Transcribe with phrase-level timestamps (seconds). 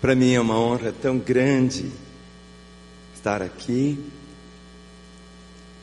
[0.00, 1.88] Para mim é uma honra tão grande
[3.14, 4.02] estar aqui.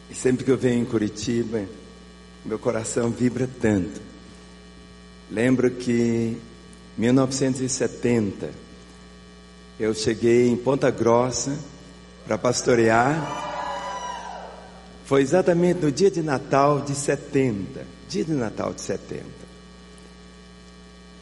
[0.10, 1.64] E sempre que eu venho em Curitiba,
[2.44, 4.02] meu coração vibra tanto.
[5.30, 6.36] Lembro que
[6.98, 8.50] em 1970
[9.80, 11.58] eu cheguei em Ponta Grossa
[12.26, 13.47] para pastorear.
[15.08, 17.80] Foi exatamente no dia de Natal de 70,
[18.10, 19.24] dia de Natal de 70.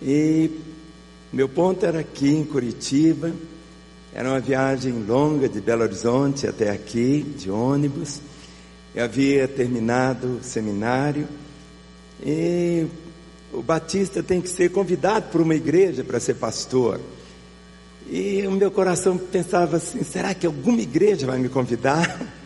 [0.02, 0.50] E
[1.32, 3.32] meu ponto era aqui em Curitiba,
[4.12, 8.22] era uma viagem longa de Belo Horizonte até aqui, de ônibus.
[8.96, 11.28] Eu havia terminado o seminário
[12.26, 12.88] e
[13.54, 17.00] o batista tem que ser convidado por uma igreja para ser pastor.
[18.10, 22.20] E o meu coração pensava assim: será que alguma igreja vai me convidar?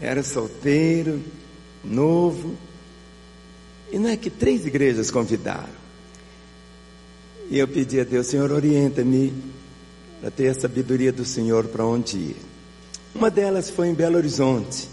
[0.00, 1.22] Era solteiro,
[1.84, 2.56] novo.
[3.92, 5.80] E não é que três igrejas convidaram.
[7.50, 9.34] E eu pedi a Deus, Senhor, orienta-me
[10.20, 12.36] para ter a sabedoria do Senhor para onde ir.
[13.14, 14.88] Uma delas foi em Belo Horizonte.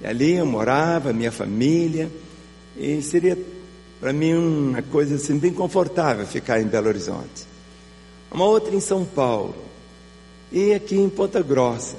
[0.00, 2.10] E ali eu morava, minha família,
[2.76, 3.38] e seria
[4.00, 7.46] para mim uma coisa assim bem confortável ficar em Belo Horizonte.
[8.30, 9.54] Uma outra em São Paulo.
[10.52, 11.96] E aqui em Ponta Grossa.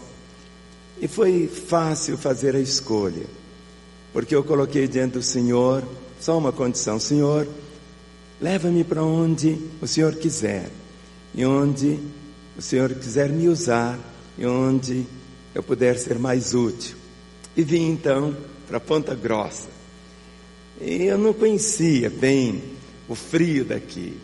[1.02, 3.26] E foi fácil fazer a escolha.
[4.14, 5.84] Porque eu coloquei diante do Senhor
[6.20, 7.48] só uma condição, Senhor,
[8.40, 10.70] Leva-me para onde o Senhor quiser,
[11.34, 12.00] e onde
[12.58, 13.98] o Senhor quiser me usar,
[14.38, 15.06] e onde
[15.54, 16.98] eu puder ser mais útil.
[17.56, 18.36] E vim então
[18.68, 19.70] para Ponta Grossa.
[20.82, 22.62] E eu não conhecia bem
[23.08, 24.18] o frio daqui.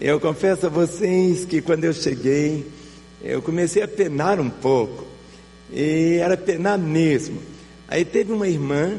[0.00, 2.64] Eu confesso a vocês que quando eu cheguei,
[3.20, 5.04] eu comecei a penar um pouco.
[5.72, 7.40] E era penar mesmo.
[7.88, 8.98] Aí teve uma irmã,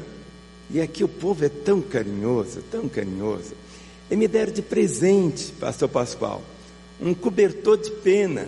[0.70, 3.54] e aqui o povo é tão carinhoso, tão carinhoso.
[4.10, 6.44] E me deram de presente, pastor Pascoal,
[7.02, 8.48] um cobertor de pena.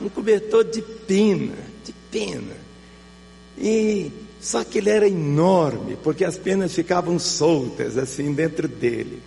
[0.00, 1.54] Um cobertor de pena,
[1.84, 2.56] de pena.
[3.56, 4.10] E
[4.40, 9.22] só que ele era enorme, porque as penas ficavam soltas assim dentro dele.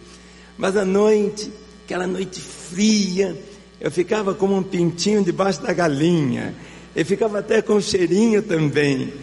[0.57, 1.51] Mas à noite,
[1.85, 3.37] aquela noite fria,
[3.79, 6.53] eu ficava como um pintinho debaixo da galinha.
[6.95, 9.13] E ficava até com cheirinho também.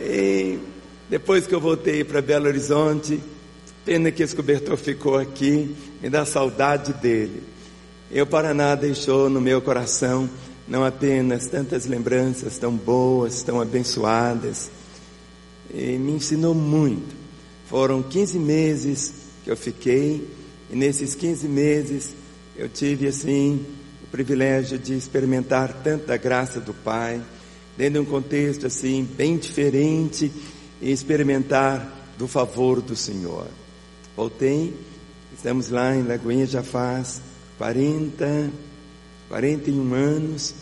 [0.00, 0.58] E
[1.10, 3.20] depois que eu voltei para Belo Horizonte,
[3.88, 7.42] Pena que esse cobertor ficou aqui, me dá saudade dele.
[8.10, 10.28] E o Paraná deixou no meu coração
[10.68, 14.70] não apenas tantas lembranças tão boas, tão abençoadas,
[15.72, 17.16] e me ensinou muito.
[17.70, 20.28] Foram 15 meses que eu fiquei,
[20.70, 22.14] e nesses 15 meses
[22.58, 23.64] eu tive assim
[24.10, 27.20] privilégio de experimentar tanta graça do Pai,
[27.76, 30.32] dentro de um contexto assim bem diferente,
[30.80, 33.46] e experimentar do favor do Senhor.
[34.16, 34.74] Voltei,
[35.34, 37.20] estamos lá em Lagoinha já faz
[37.58, 38.50] 40,
[39.28, 40.54] 41 anos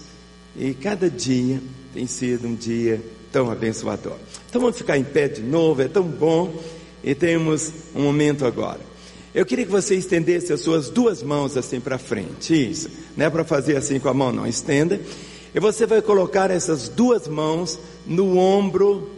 [0.57, 1.61] e cada dia
[1.93, 3.03] tem sido um dia
[3.33, 4.17] tão abençoador.
[4.49, 6.63] Então vamos ficar em pé de novo, é tão bom
[7.03, 8.81] e temos um momento agora.
[9.37, 13.29] Eu queria que você estendesse as suas duas mãos assim para frente, isso, não é
[13.29, 14.99] para fazer assim com a mão, não, estenda.
[15.55, 19.11] E você vai colocar essas duas mãos no ombro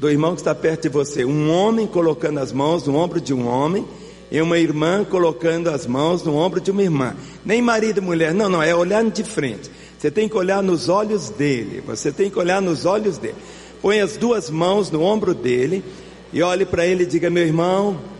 [0.00, 1.24] do irmão que está perto de você.
[1.24, 3.86] Um homem colocando as mãos no ombro de um homem
[4.32, 7.14] e uma irmã colocando as mãos no ombro de uma irmã.
[7.44, 9.70] Nem marido e mulher, não, não, é olhando de frente.
[9.96, 13.36] Você tem que olhar nos olhos dele, você tem que olhar nos olhos dele.
[13.80, 15.84] Põe as duas mãos no ombro dele
[16.32, 18.10] e olhe para ele e diga: Meu irmão,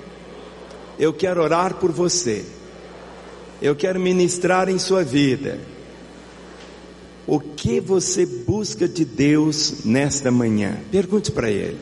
[0.98, 2.44] eu quero orar por você,
[3.60, 5.60] eu quero ministrar em sua vida.
[7.26, 10.76] O que você busca de Deus nesta manhã?
[10.90, 11.78] Pergunte para Ele.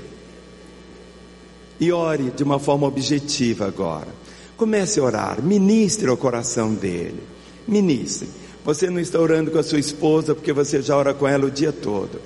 [1.81, 4.09] E ore de uma forma objetiva agora.
[4.57, 7.23] Comece a orar, ministre ao coração dele.
[7.67, 8.29] Ministre.
[8.63, 11.51] Você não está orando com a sua esposa porque você já ora com ela o
[11.51, 12.21] dia todo.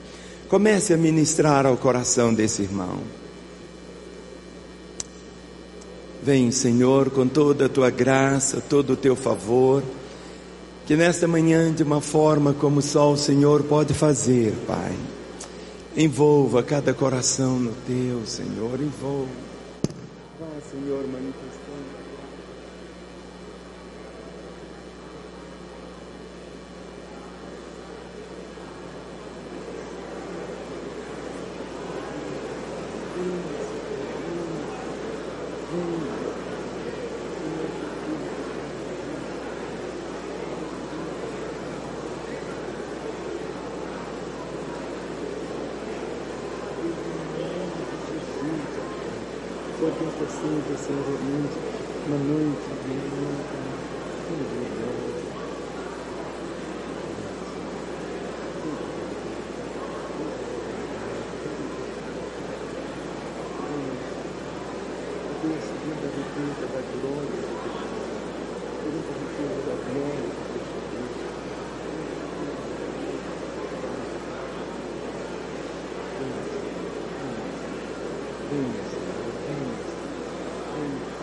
[0.49, 2.99] Comece a ministrar ao coração desse irmão.
[6.25, 9.83] Vem, Senhor, com toda a tua graça, todo o teu favor
[10.87, 14.93] que nesta manhã, de uma forma como só o Senhor pode fazer, Pai,
[15.97, 19.31] envolva cada coração no Teu, Senhor, envolva.
[20.39, 21.54] Vá, Senhor, manifestando.
[50.45, 51.57] Porque esta seja, Senhor, realmente
[52.07, 55.25] uma noite de muita glória.
[65.45, 67.89] Deus, segunda riqueza da glória de Deus,
[68.83, 71.15] segunda riqueza da glória de Deus.
[78.51, 79.75] Venha, Senhor, venha,
[80.75, 81.15] venha.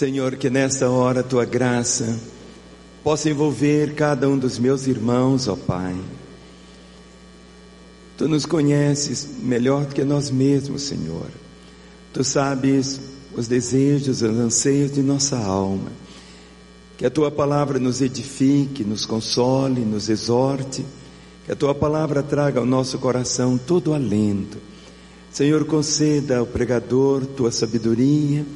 [0.00, 2.18] Senhor, que nesta hora tua graça
[3.04, 5.94] possa envolver cada um dos meus irmãos, ó Pai.
[8.16, 11.26] Tu nos conheces melhor do que nós mesmos, Senhor.
[12.14, 12.98] Tu sabes
[13.34, 15.92] os desejos, os anseios de nossa alma.
[16.96, 20.82] Que a tua palavra nos edifique, nos console, nos exorte.
[21.44, 24.56] Que a tua palavra traga ao nosso coração todo o alento.
[25.30, 28.46] Senhor, conceda ao pregador tua sabedoria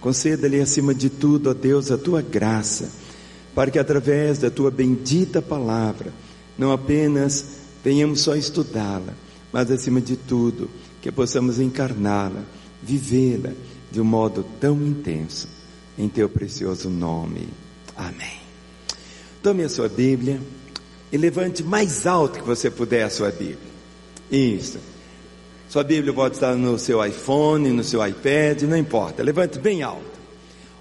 [0.00, 2.90] Conceda-lhe acima de tudo, ó Deus, a tua graça,
[3.54, 6.12] para que através da tua bendita palavra,
[6.56, 7.44] não apenas
[7.84, 9.14] venhamos só estudá-la,
[9.52, 10.70] mas acima de tudo,
[11.02, 12.42] que possamos encarná-la,
[12.82, 13.52] vivê-la
[13.90, 15.48] de um modo tão intenso,
[15.98, 17.48] em teu precioso nome.
[17.96, 18.40] Amém.
[19.42, 20.40] Tome a sua Bíblia
[21.12, 23.58] e levante mais alto que você puder a sua Bíblia.
[24.30, 24.78] Isso.
[25.70, 29.22] Sua Bíblia pode estar no seu iPhone, no seu iPad, não importa.
[29.22, 30.02] Levante bem alto.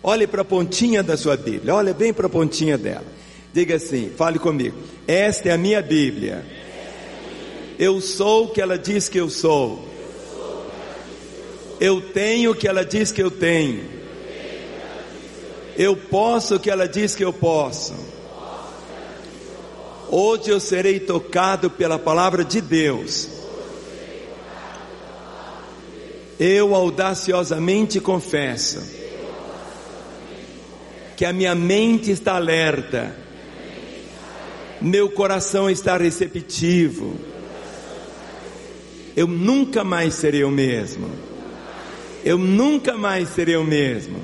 [0.02, 1.76] Olhe para a pontinha da sua Bíblia.
[1.76, 3.06] Olhe bem para a pontinha dela.
[3.54, 4.76] Diga assim, fale comigo.
[5.08, 6.44] Esta é a minha Bíblia.
[7.78, 9.88] Eu sou o que ela diz que eu sou.
[11.80, 13.86] Eu tenho o que ela diz que eu tenho.
[15.78, 17.94] Eu posso o que ela diz que eu posso.
[20.10, 23.38] Hoje eu serei tocado pela palavra de Deus
[26.40, 28.82] eu audaciosamente confesso
[31.18, 33.14] que a minha mente está alerta,
[34.80, 37.18] meu coração está receptivo.
[39.18, 41.10] Eu nunca mais serei o mesmo.
[42.24, 44.22] Eu nunca mais serei o mesmo.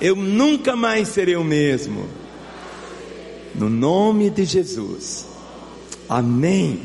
[0.00, 2.08] Eu nunca mais serei o mesmo.
[3.54, 5.26] No nome de Jesus.
[6.08, 6.82] Amém.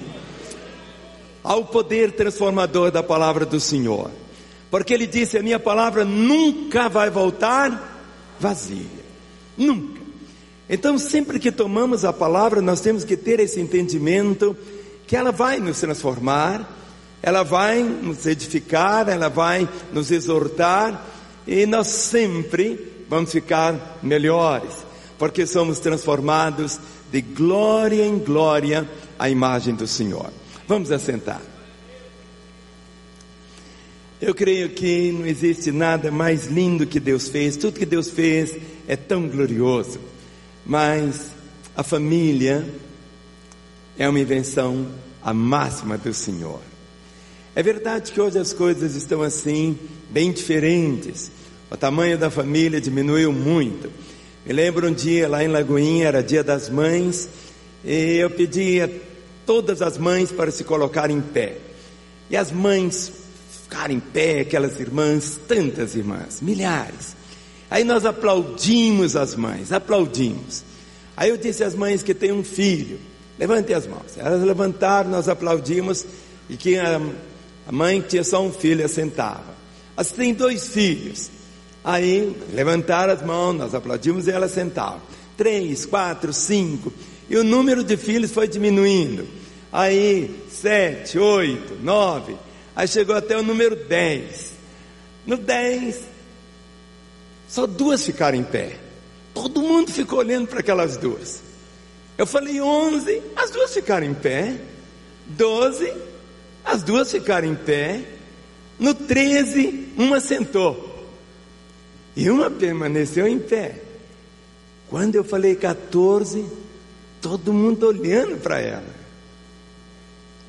[1.43, 4.11] Ao poder transformador da palavra do Senhor.
[4.69, 7.95] Porque ele disse: A minha palavra nunca vai voltar
[8.39, 9.05] vazia.
[9.57, 10.01] Nunca.
[10.67, 14.57] Então, sempre que tomamos a palavra, nós temos que ter esse entendimento
[15.05, 16.67] que ela vai nos transformar,
[17.21, 21.05] ela vai nos edificar, ela vai nos exortar
[21.45, 24.73] e nós sempre vamos ficar melhores,
[25.19, 26.79] porque somos transformados
[27.11, 28.89] de glória em glória
[29.19, 30.31] à imagem do Senhor.
[30.67, 31.41] Vamos assentar.
[34.25, 38.57] Eu creio que não existe nada mais lindo que Deus fez, tudo que Deus fez
[38.87, 39.99] é tão glorioso,
[40.65, 41.29] mas
[41.77, 42.67] a família
[43.95, 44.87] é uma invenção
[45.21, 46.59] a máxima do Senhor.
[47.55, 49.77] É verdade que hoje as coisas estão assim,
[50.09, 51.31] bem diferentes.
[51.69, 53.91] O tamanho da família diminuiu muito.
[54.43, 57.29] Me lembro um dia lá em Lagoinha, era dia das mães,
[57.83, 58.89] e eu pedi a
[59.45, 61.57] todas as mães para se colocar em pé.
[62.27, 63.23] E as mães
[63.91, 67.15] em pé, aquelas irmãs, tantas irmãs, milhares.
[67.69, 70.63] Aí nós aplaudimos as mães, aplaudimos.
[71.17, 72.99] Aí eu disse às mães que têm um filho,
[73.37, 74.17] levantem as mãos.
[74.17, 76.05] Elas levantaram, nós aplaudimos,
[76.49, 77.01] e que a,
[77.67, 79.55] a mãe que tinha só um filho assentava.
[79.95, 81.29] As que têm dois filhos.
[81.83, 85.01] Aí levantaram as mãos, nós aplaudimos e elas sentavam.
[85.37, 86.91] Três, quatro, cinco.
[87.29, 89.27] E o número de filhos foi diminuindo.
[89.71, 92.35] Aí, sete, oito, nove.
[92.75, 94.53] Aí chegou até o número dez.
[95.25, 96.01] No dez,
[97.47, 98.77] só duas ficaram em pé.
[99.33, 101.41] Todo mundo ficou olhando para aquelas duas.
[102.17, 104.57] Eu falei onze, as duas ficaram em pé.
[105.27, 105.93] Doze,
[106.63, 108.01] as duas ficaram em pé.
[108.77, 111.07] No treze, uma sentou.
[112.15, 113.81] E uma permaneceu em pé.
[114.89, 116.45] Quando eu falei 14,
[117.21, 119.04] todo mundo olhando para ela.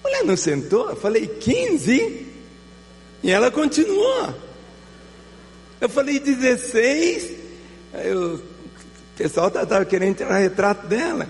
[0.07, 0.91] Mulher não sentou?
[0.91, 2.27] Eu falei, 15?
[3.23, 4.35] E ela continuou.
[5.81, 7.33] Eu falei, 16?
[7.93, 8.41] Aí o
[9.17, 11.29] pessoal estava querendo tirar retrato dela.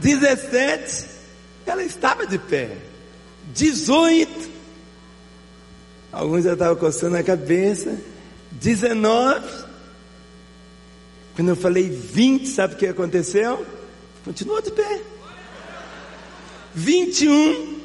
[0.00, 1.06] 17?
[1.66, 2.76] Ela estava de pé.
[3.52, 4.50] 18?
[6.12, 7.98] Alguns já estavam coçando a cabeça.
[8.52, 9.66] 19?
[11.34, 13.66] Quando eu falei 20, sabe o que aconteceu?
[14.24, 15.02] Continuou de pé.
[16.76, 17.80] 21,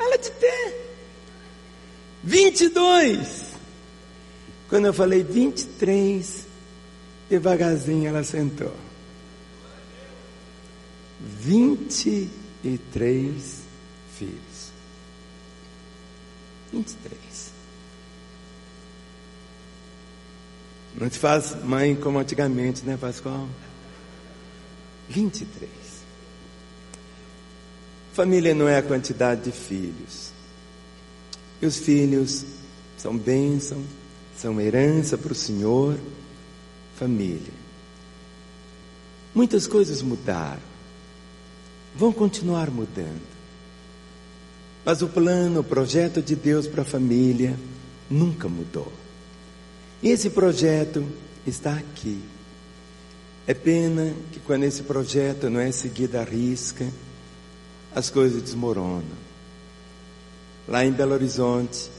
[0.00, 0.74] ela de pé.
[2.24, 3.52] 22.
[4.68, 6.48] Quando eu falei 23,
[7.30, 8.74] devagarzinho ela sentou.
[11.20, 13.62] 23
[14.18, 14.72] filhos.
[16.72, 17.52] 23.
[20.96, 23.48] Não se faz mãe como antigamente, né, Pascoal?
[25.08, 25.81] 23.
[28.12, 30.32] Família não é a quantidade de filhos.
[31.60, 32.44] E os filhos
[32.96, 33.82] são bênção,
[34.36, 35.98] são herança para o Senhor.
[36.96, 37.52] Família.
[39.34, 40.60] Muitas coisas mudaram.
[41.96, 43.32] Vão continuar mudando.
[44.84, 47.58] Mas o plano, o projeto de Deus para a família
[48.10, 48.92] nunca mudou.
[50.02, 51.06] E esse projeto
[51.46, 52.20] está aqui.
[53.46, 56.86] É pena que quando esse projeto não é seguido à risca,
[57.94, 59.22] as coisas desmoronam.
[60.66, 61.90] Lá em Belo Horizonte,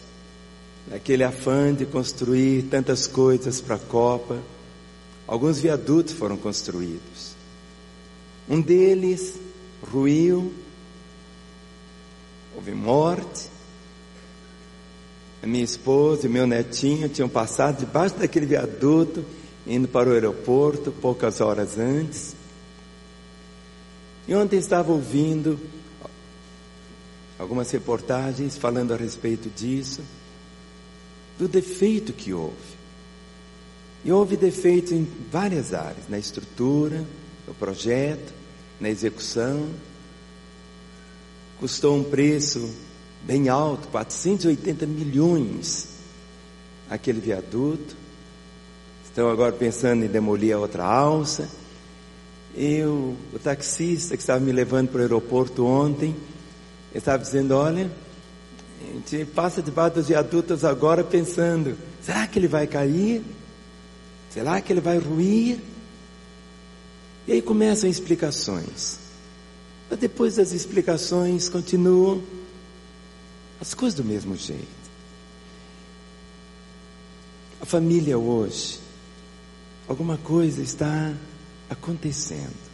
[0.88, 4.42] naquele afã de construir tantas coisas para a Copa,
[5.28, 7.36] alguns viadutos foram construídos.
[8.50, 9.40] Um deles
[9.82, 10.54] ruiu,
[12.56, 13.50] houve morte,
[15.42, 19.26] a minha esposa e meu netinho tinham passado debaixo daquele viaduto,
[19.68, 22.34] indo para o aeroporto poucas horas antes.
[24.26, 25.60] E ontem estava ouvindo
[27.38, 30.02] algumas reportagens falando a respeito disso,
[31.38, 32.74] do defeito que houve.
[34.06, 37.06] E houve defeitos em várias áreas, na estrutura,
[37.48, 38.34] no projeto,
[38.80, 39.70] na execução.
[41.60, 42.70] Custou um preço
[43.24, 45.88] bem alto, 480 milhões,
[46.90, 47.96] aquele viaduto.
[49.06, 51.50] Estão agora pensando em demolir a outra alça.
[52.56, 56.16] Eu, o taxista que estava me levando para o aeroporto ontem,
[57.00, 57.90] estava dizendo, olha,
[58.82, 63.24] a gente passa debaixo dos viadutos agora pensando, será que ele vai cair?
[64.30, 65.60] Será que ele vai ruir?
[67.28, 69.00] E aí começam explicações.
[69.90, 72.22] Mas depois das explicações continuam
[73.62, 74.84] as coisas do mesmo jeito.
[77.62, 78.80] A família hoje,
[79.88, 81.14] alguma coisa está
[81.70, 82.74] acontecendo.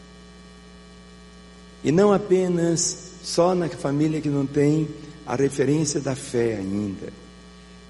[1.84, 4.88] E não apenas só na família que não tem
[5.26, 7.14] a referência da fé ainda,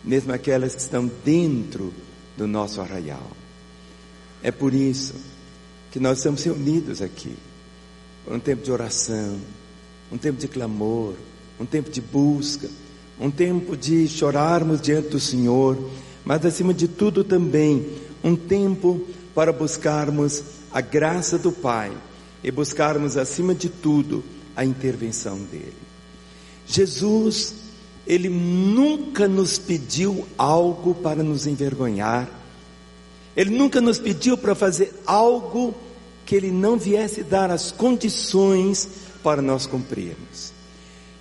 [0.03, 1.93] mesmo aquelas que estão dentro
[2.38, 3.31] do nosso arraial.
[4.41, 5.13] É por isso
[5.91, 7.36] que nós estamos reunidos aqui,
[8.27, 9.39] um tempo de oração,
[10.12, 11.13] um tempo de clamor,
[11.59, 12.69] um tempo de busca,
[13.19, 15.77] um tempo de chorarmos diante do Senhor,
[16.24, 17.89] mas acima de tudo também
[18.24, 21.91] um tempo para buscarmos a graça do Pai
[22.43, 24.24] e buscarmos acima de tudo
[24.60, 25.78] a intervenção dele.
[26.68, 27.56] Jesus,
[28.06, 32.30] ele nunca nos pediu algo para nos envergonhar.
[33.38, 35.74] Ele nunca nos pediu para fazer algo
[36.25, 38.86] que ele não viesse dar as condições
[39.24, 40.51] para nós cumprirmos.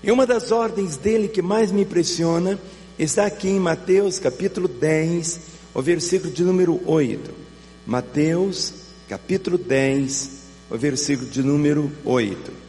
[0.03, 2.59] E uma das ordens dele que mais me impressiona
[2.99, 5.41] está aqui em Mateus capítulo 10,
[5.73, 7.31] o versículo de número 8.
[7.87, 8.75] Mateus
[9.09, 10.31] capítulo 10,
[10.69, 12.68] o versículo de número 8.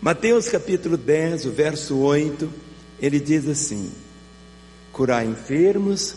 [0.00, 2.48] Mateus capítulo 10, o verso 8,
[3.00, 3.90] ele diz assim:
[4.92, 6.14] Curai enfermos,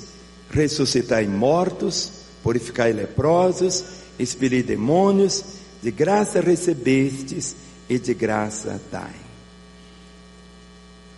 [0.52, 2.12] ressuscitai mortos,
[2.44, 3.84] purificai leprosos,
[4.20, 5.44] expelir demônios,
[5.82, 7.56] de graça recebestes
[7.90, 9.16] e de graça dai.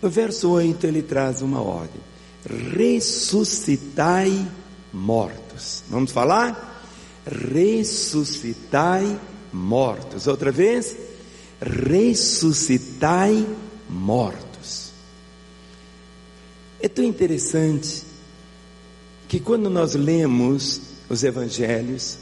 [0.00, 2.00] No verso 8 ele traz uma ordem:
[2.74, 4.48] ressuscitai
[4.90, 5.84] mortos.
[5.90, 6.82] Vamos falar?
[7.26, 9.20] Ressuscitai
[9.52, 10.26] mortos.
[10.26, 11.03] Outra vez?
[11.64, 13.46] Ressuscitai
[13.88, 14.92] mortos.
[16.80, 18.04] É tão interessante
[19.26, 22.18] que quando nós lemos os evangelhos,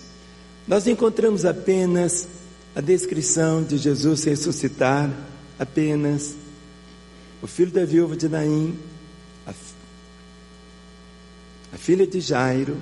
[0.67, 2.29] nós encontramos apenas
[2.75, 5.11] a descrição de Jesus ressuscitar
[5.59, 6.35] apenas
[7.43, 8.79] o filho da viúva de Naim,
[9.47, 9.53] a,
[11.73, 12.77] a filha de Jairo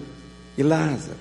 [0.56, 1.18] e Lázaro.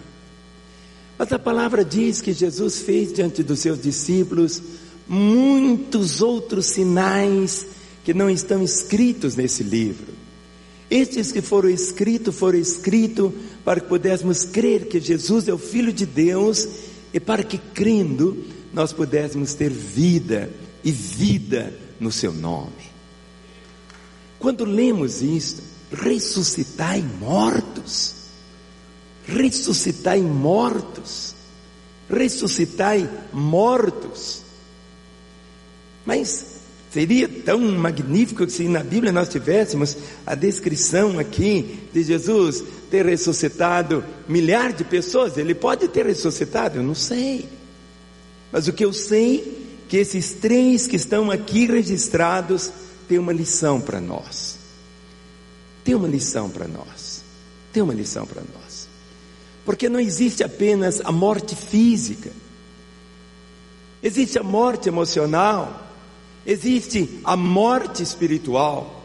[1.17, 4.61] Mas a palavra diz que Jesus fez diante dos seus discípulos
[5.09, 7.65] muitos outros sinais
[8.05, 10.13] que não estão escritos nesse livro.
[10.89, 13.31] Estes que foram escritos, foram escritos
[13.65, 16.67] para que pudéssemos crer que Jesus é o Filho de Deus
[17.13, 18.37] e para que, crendo,
[18.71, 20.49] nós pudéssemos ter vida
[20.83, 22.89] e vida no seu nome.
[24.37, 25.61] Quando lemos isto,
[25.91, 28.15] ressuscitai mortos,
[29.25, 31.35] ressuscitai mortos,
[32.09, 34.48] ressuscitai mortos.
[36.09, 36.59] Mas
[36.91, 44.03] Seria tão magnífico se na Bíblia nós tivéssemos a descrição aqui de Jesus ter ressuscitado
[44.27, 45.37] milhares de pessoas.
[45.37, 47.47] Ele pode ter ressuscitado, eu não sei.
[48.51, 49.37] Mas o que eu sei
[49.85, 52.71] é que esses três que estão aqui registrados
[53.07, 54.57] têm uma lição para nós.
[55.83, 57.23] Tem uma lição para nós.
[57.71, 58.87] Tem uma lição para nós.
[59.63, 62.31] Porque não existe apenas a morte física.
[64.01, 65.88] Existe a morte emocional
[66.49, 69.03] existe a morte espiritual.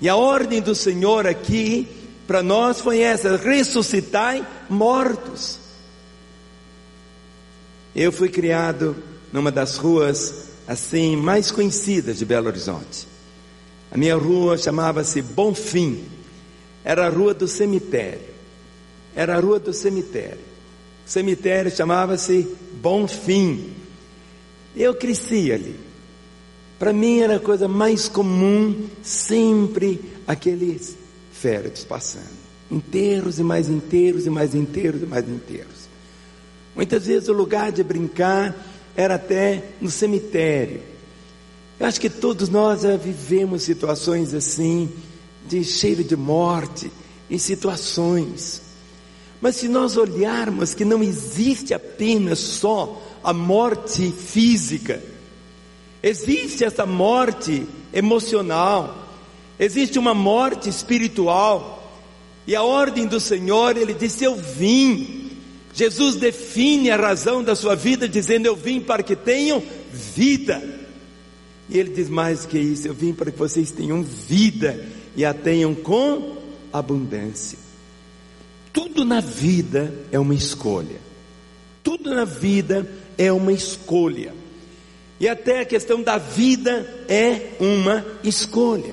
[0.00, 1.88] E a ordem do Senhor aqui
[2.26, 5.58] para nós foi essa: ressuscitai mortos.
[7.94, 8.96] Eu fui criado
[9.32, 13.08] numa das ruas assim mais conhecidas de Belo Horizonte.
[13.90, 16.04] A minha rua chamava-se Bonfim.
[16.84, 18.32] Era a rua do cemitério.
[19.14, 20.40] Era a rua do cemitério.
[21.06, 23.72] O cemitério chamava-se Bonfim.
[24.74, 25.91] Eu cresci ali.
[26.82, 30.96] Para mim era a coisa mais comum, sempre aqueles
[31.32, 32.26] férias passando.
[32.68, 35.88] Inteiros e mais inteiros e mais inteiros e mais inteiros.
[36.74, 38.56] Muitas vezes o lugar de brincar
[38.96, 40.82] era até no cemitério.
[41.78, 44.90] Eu acho que todos nós já vivemos situações assim,
[45.48, 46.90] de cheiro de morte,
[47.30, 48.60] em situações.
[49.40, 55.11] Mas se nós olharmos que não existe apenas só a morte física,
[56.02, 59.08] Existe essa morte emocional,
[59.58, 61.82] existe uma morte espiritual,
[62.46, 65.30] e a ordem do Senhor, ele disse: Eu vim.
[65.74, 69.62] Jesus define a razão da sua vida, dizendo: Eu vim para que tenham
[69.92, 70.62] vida.
[71.68, 74.84] E ele diz mais que isso: Eu vim para que vocês tenham vida
[75.16, 76.36] e a tenham com
[76.72, 77.58] abundância.
[78.72, 81.00] Tudo na vida é uma escolha.
[81.82, 84.41] Tudo na vida é uma escolha.
[85.22, 88.92] E até a questão da vida é uma escolha.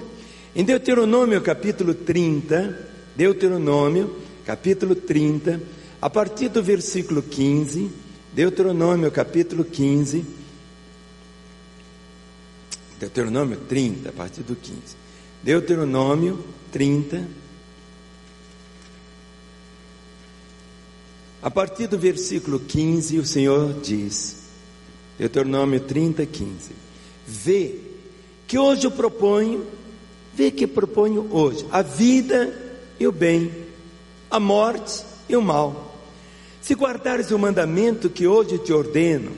[0.56, 4.15] Em Deuteronômio capítulo 30, Deuteronômio
[4.46, 5.60] capítulo 30,
[6.00, 7.89] a partir do versículo 15,
[8.32, 10.24] Deuteronômio capítulo 15,
[13.00, 14.80] Deuteronômio 30, a partir do 15.
[15.42, 17.28] Deuteronômio 30,
[21.42, 24.38] a partir do versículo 15, o Senhor diz:
[25.20, 26.72] Deuteronômio 30, 15.
[27.28, 27.76] Vê
[28.48, 29.66] que hoje eu proponho,
[30.34, 32.52] vê que proponho hoje a vida
[32.98, 33.52] e o bem,
[34.32, 35.94] a morte e o mal.
[36.62, 39.32] Se guardares o mandamento que hoje te ordeno,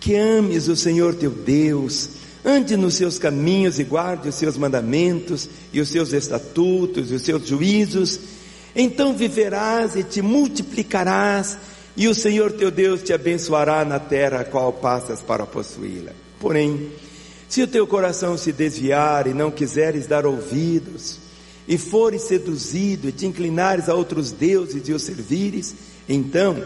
[0.00, 2.10] que ames o Senhor teu Deus,
[2.44, 7.22] ande nos seus caminhos e guarde os seus mandamentos e os seus estatutos e os
[7.22, 8.18] seus juízos,
[8.74, 11.56] então viverás e te multiplicarás
[11.96, 16.12] e o Senhor teu Deus te abençoará na terra a qual passas para possuí-la.
[16.38, 16.92] Porém,
[17.48, 21.18] se o teu coração se desviar e não quiseres dar ouvidos,
[21.66, 25.74] e fores seduzido e te inclinares a outros deuses e os servires,
[26.08, 26.64] então,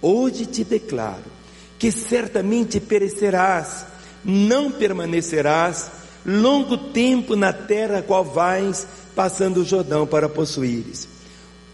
[0.00, 1.24] hoje te declaro
[1.78, 3.86] que certamente perecerás,
[4.24, 5.90] não permanecerás
[6.24, 11.08] longo tempo na terra a qual vais passando o Jordão para possuíres.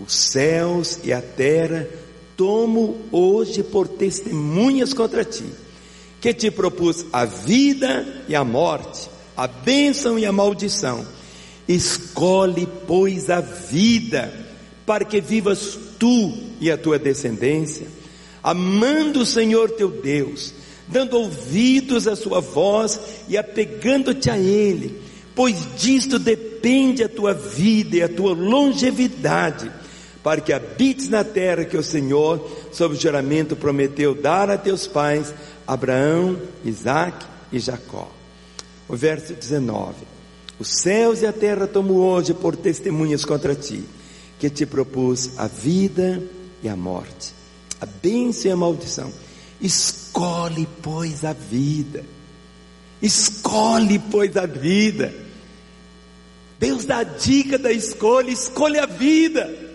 [0.00, 1.86] Os céus e a terra
[2.38, 5.44] tomo hoje por testemunhas contra ti,
[6.20, 11.04] que te propus a vida e a morte, a bênção e a maldição.
[11.66, 14.32] Escolhe, pois, a vida,
[14.86, 17.88] para que vivas tu e a tua descendência,
[18.40, 20.54] amando o Senhor teu Deus,
[20.86, 25.02] dando ouvidos à sua voz e apegando-te a Ele,
[25.34, 29.72] pois disto depende a tua vida e a tua longevidade
[30.28, 35.32] para que habites na terra que o Senhor, sob juramento, prometeu dar a teus pais,
[35.66, 38.10] Abraão, Isaac e Jacó.
[38.86, 39.94] O verso 19:
[40.58, 43.82] Os céus e a terra tomo hoje por testemunhas contra ti,
[44.38, 46.22] que te propus a vida
[46.62, 47.32] e a morte,
[47.80, 49.10] a bênção e a maldição.
[49.58, 52.04] Escolhe, pois, a vida.
[53.00, 55.10] Escolhe, pois, a vida.
[56.58, 59.67] Deus dá a dica da escolha, escolha a vida.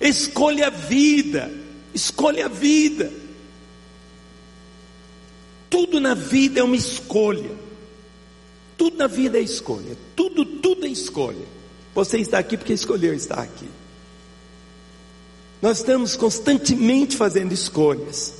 [0.00, 1.50] Escolha a vida,
[1.94, 3.12] escolha a vida.
[5.70, 7.50] tudo na vida é uma escolha.
[8.76, 9.96] Tudo na vida é escolha.
[10.14, 11.46] Tudo, tudo é escolha.
[11.94, 13.68] Você está aqui porque escolheu estar aqui.
[15.60, 18.34] Nós estamos constantemente fazendo escolhas.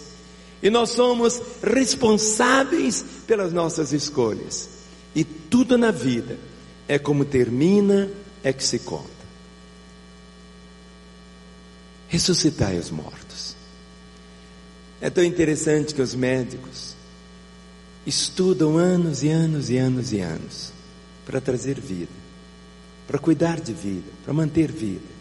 [0.62, 4.68] E nós somos responsáveis pelas nossas escolhas.
[5.14, 6.38] E tudo na vida
[6.86, 8.10] é como termina,
[8.42, 9.15] é que se conta.
[12.08, 13.56] Ressuscitai os mortos.
[15.00, 16.94] É tão interessante que os médicos
[18.06, 20.72] estudam anos e anos e anos e anos
[21.24, 22.12] para trazer vida,
[23.06, 25.16] para cuidar de vida, para manter vida.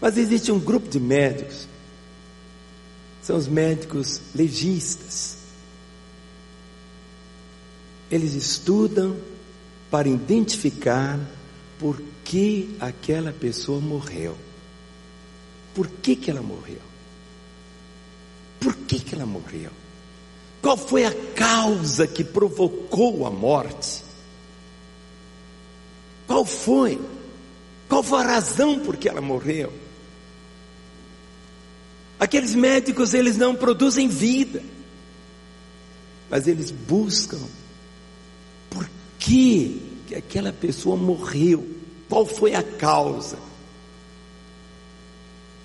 [0.00, 1.68] Mas existe um grupo de médicos,
[3.22, 5.38] são os médicos legistas.
[8.10, 9.16] Eles estudam
[9.90, 11.18] para identificar
[11.78, 14.36] por que aquela pessoa morreu.
[15.74, 16.80] Por que, que ela morreu?
[18.60, 19.70] Por que, que ela morreu?
[20.62, 24.02] Qual foi a causa que provocou a morte?
[26.26, 26.98] Qual foi?
[27.88, 29.72] Qual foi a razão por que ela morreu?
[32.18, 34.62] Aqueles médicos, eles não produzem vida,
[36.30, 37.40] mas eles buscam
[38.70, 41.68] por que, que aquela pessoa morreu,
[42.08, 43.36] qual foi a causa.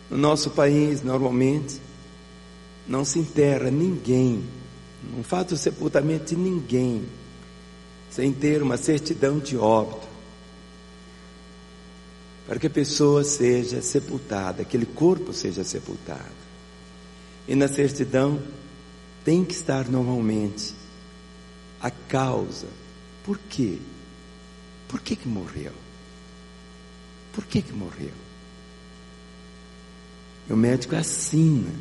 [0.10, 1.80] No nosso país, normalmente,
[2.88, 4.44] não se enterra ninguém,
[5.16, 7.06] não faz o sepultamento de ninguém,
[8.10, 10.08] sem ter uma certidão de óbito,
[12.48, 16.40] para que a pessoa seja sepultada, aquele corpo seja sepultado.
[17.48, 18.42] E na certidão
[19.24, 20.74] tem que estar normalmente
[21.80, 22.68] a causa.
[23.24, 23.78] Por quê?
[24.88, 25.74] Por que que morreu?
[27.32, 28.29] Por que que morreu?
[30.50, 31.72] O médico assina.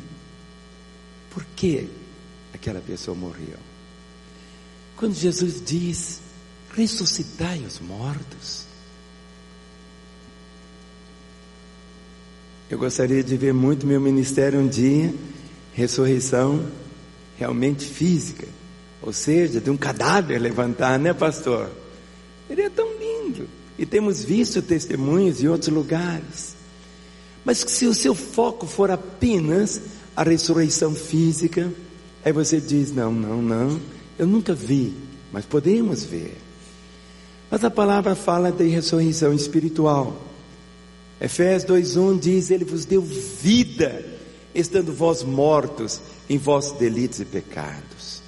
[1.31, 1.87] Por que
[2.53, 3.57] aquela pessoa morreu?
[4.95, 6.21] Quando Jesus diz:
[6.75, 8.65] ressuscitai os mortos.
[12.69, 15.11] Eu gostaria de ver muito meu ministério um dia,
[15.73, 16.69] ressurreição
[17.35, 18.47] realmente física,
[19.01, 21.71] ou seja, de um cadáver levantar, né, pastor?
[22.47, 23.47] Ele é tão lindo.
[23.77, 26.58] E temos visto testemunhos em outros lugares.
[27.43, 29.81] Mas se o seu foco for apenas
[30.15, 31.71] a ressurreição física,
[32.23, 33.79] aí você diz: não, não, não,
[34.17, 34.93] eu nunca vi,
[35.31, 36.37] mas podemos ver.
[37.49, 40.21] Mas a palavra fala de ressurreição espiritual.
[41.19, 44.05] Efésios 2:1 diz: Ele vos deu vida,
[44.53, 48.21] estando vós mortos em vossos delitos e pecados.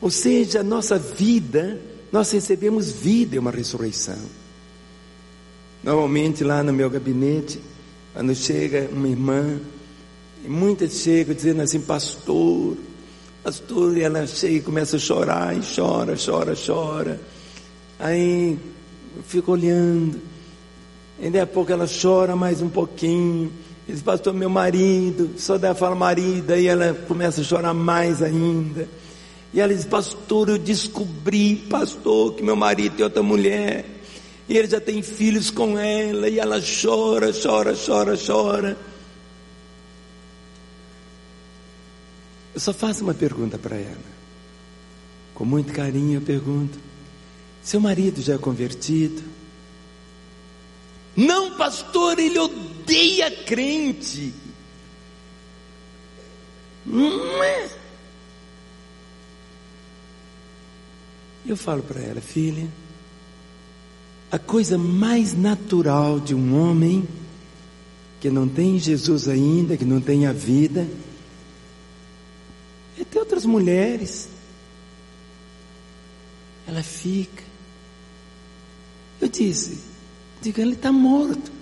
[0.00, 1.80] Ou seja, a nossa vida,
[2.12, 4.18] nós recebemos vida, é uma ressurreição.
[5.82, 7.60] Normalmente lá no meu gabinete,
[8.16, 9.60] quando chega uma irmã,
[10.42, 12.74] e muitas chegam dizendo assim, pastor,
[13.44, 17.20] pastor, e ela chega e começa a chorar, e chora, chora, chora.
[17.98, 18.58] Aí
[19.14, 20.18] eu fico olhando,
[21.20, 23.52] e daí a pouco ela chora mais um pouquinho.
[23.86, 28.88] Diz, pastor, meu marido, só dela fala marido, aí ela começa a chorar mais ainda.
[29.52, 33.84] E ela diz, pastor, eu descobri, pastor, que meu marido tem outra mulher.
[34.48, 38.78] E ele já tem filhos com ela, e ela chora, chora, chora, chora.
[42.54, 44.16] Eu só faço uma pergunta para ela.
[45.34, 46.78] Com muito carinho eu pergunto:
[47.62, 49.22] seu marido já é convertido?
[51.16, 54.32] Não, pastor, ele odeia crente.
[56.84, 57.68] Não é.
[61.44, 62.68] Eu falo para ela, filha,
[64.30, 67.06] a coisa mais natural de um homem
[68.20, 70.88] que não tem Jesus ainda, que não tem a vida,
[72.98, 74.28] é ter outras mulheres.
[76.66, 77.44] Ela fica.
[79.20, 79.78] Eu disse,
[80.42, 81.52] diga, ele está morto.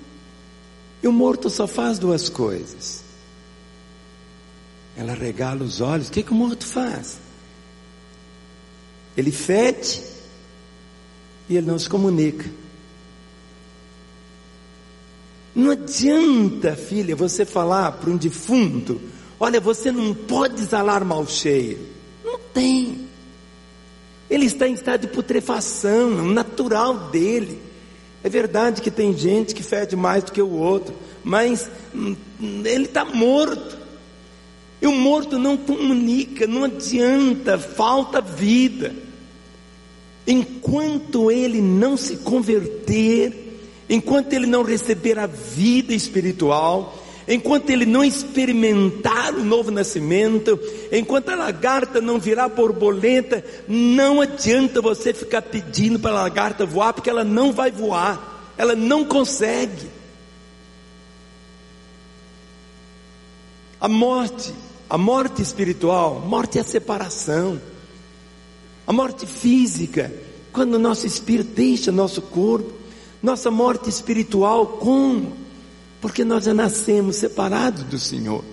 [1.03, 3.05] E o morto só faz duas coisas.
[4.97, 6.09] Ela regala os olhos.
[6.09, 7.19] O que, que o morto faz?
[9.17, 10.14] Ele fede
[11.49, 12.49] e ele não se comunica.
[15.55, 19.01] Não adianta, filha, você falar para um defunto:
[19.39, 21.81] olha, você não pode exalar mau cheiro.
[22.25, 23.09] Não tem.
[24.29, 27.61] Ele está em estado de putrefação, é natural dele.
[28.23, 32.17] É verdade que tem gente que fede mais do que o outro, mas hum,
[32.65, 33.79] ele está morto.
[34.81, 38.95] E o morto não comunica, não adianta, falta vida.
[40.27, 48.05] Enquanto ele não se converter, enquanto ele não receber a vida espiritual, enquanto ele não
[48.05, 50.59] experimentar o novo nascimento,
[50.93, 56.93] enquanto a lagarta não virar borboleta, não adianta você ficar pedindo para a lagarta voar,
[56.93, 59.89] porque ela não vai voar, ela não consegue.
[63.81, 64.55] A morte,
[64.89, 67.61] a morte espiritual, morte é a separação.
[68.87, 70.13] A morte física,
[70.53, 72.71] quando o nosso espírito deixa nosso corpo,
[73.23, 75.33] nossa morte espiritual, como?
[76.01, 78.45] Porque nós já nascemos separados do Senhor.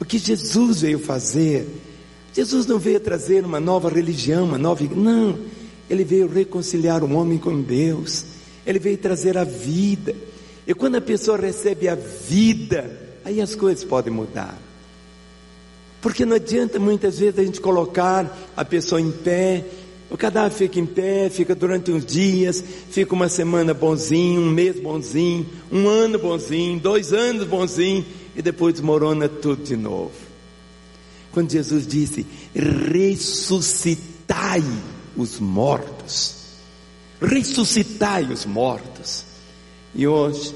[0.00, 1.68] O que Jesus veio fazer,
[2.34, 4.84] Jesus não veio trazer uma nova religião, uma nova.
[4.84, 5.38] Não,
[5.88, 8.24] ele veio reconciliar o homem com Deus,
[8.66, 10.14] ele veio trazer a vida.
[10.66, 14.65] E quando a pessoa recebe a vida, aí as coisas podem mudar.
[16.00, 19.64] Porque não adianta muitas vezes a gente colocar a pessoa em pé,
[20.08, 24.78] o cadáver fica em pé, fica durante uns dias, fica uma semana bonzinho, um mês
[24.78, 28.04] bonzinho, um ano bonzinho, dois anos bonzinho,
[28.34, 30.12] e depois desmorona tudo de novo.
[31.32, 34.62] Quando Jesus disse: ressuscitai
[35.16, 36.36] os mortos,
[37.20, 39.24] ressuscitai os mortos.
[39.94, 40.54] E hoje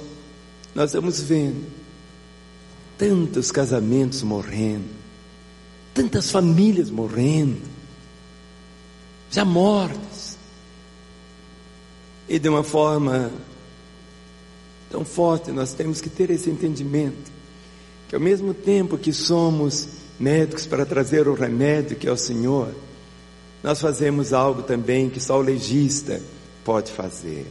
[0.74, 1.66] nós estamos vendo
[2.96, 4.99] tantos casamentos morrendo,
[5.94, 7.60] tantas famílias morrendo,
[9.30, 10.38] já mortas,
[12.28, 13.30] e de uma forma
[14.88, 17.30] tão forte nós temos que ter esse entendimento,
[18.08, 22.74] que ao mesmo tempo que somos médicos para trazer o remédio que é o Senhor,
[23.62, 26.20] nós fazemos algo também que só o legista
[26.64, 27.46] pode fazer: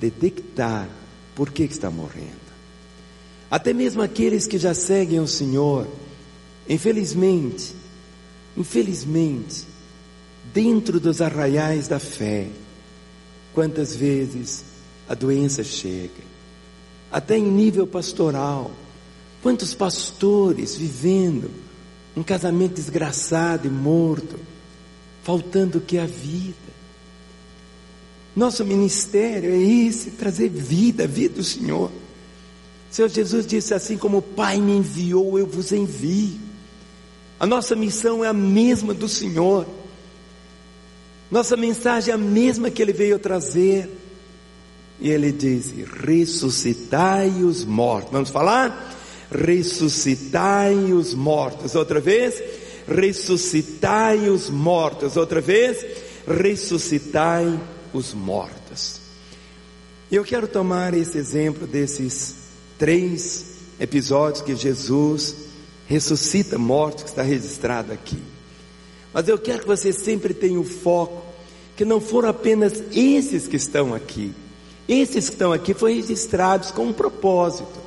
[0.00, 0.88] detectar
[1.34, 2.42] por que está morrendo.
[3.50, 5.86] Até mesmo aqueles que já seguem o Senhor,
[6.68, 7.74] Infelizmente,
[8.56, 9.66] infelizmente,
[10.52, 12.48] dentro dos arraiais da fé,
[13.52, 14.64] quantas vezes
[15.08, 16.22] a doença chega,
[17.10, 18.70] até em nível pastoral,
[19.42, 21.50] quantos pastores vivendo
[22.16, 24.38] um casamento desgraçado e morto,
[25.22, 26.72] faltando o que é a vida.
[28.34, 31.90] Nosso ministério é esse, trazer vida, vida do Senhor.
[32.90, 36.51] Senhor Jesus disse assim: como o Pai me enviou, eu vos envio.
[37.42, 39.66] A nossa missão é a mesma do Senhor.
[41.28, 43.90] Nossa mensagem é a mesma que Ele veio trazer.
[45.00, 45.74] E Ele diz:
[46.04, 48.12] ressuscitai os mortos.
[48.12, 48.96] Vamos falar?
[49.28, 51.74] Ressuscitai os mortos.
[51.74, 52.40] Outra vez.
[52.86, 55.16] Ressuscitai os mortos.
[55.16, 55.84] Outra vez.
[56.28, 57.58] Ressuscitai
[57.92, 59.00] os mortos.
[60.12, 62.36] Eu quero tomar esse exemplo desses
[62.78, 63.46] três
[63.80, 65.50] episódios que Jesus
[65.86, 68.18] ressuscita mortos, que está registrado aqui.
[69.12, 71.22] Mas eu quero que você sempre tenha o foco,
[71.76, 74.32] que não foram apenas esses que estão aqui.
[74.88, 77.80] Esses que estão aqui foram registrados com um propósito,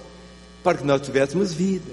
[0.63, 1.91] para que nós tivéssemos vida.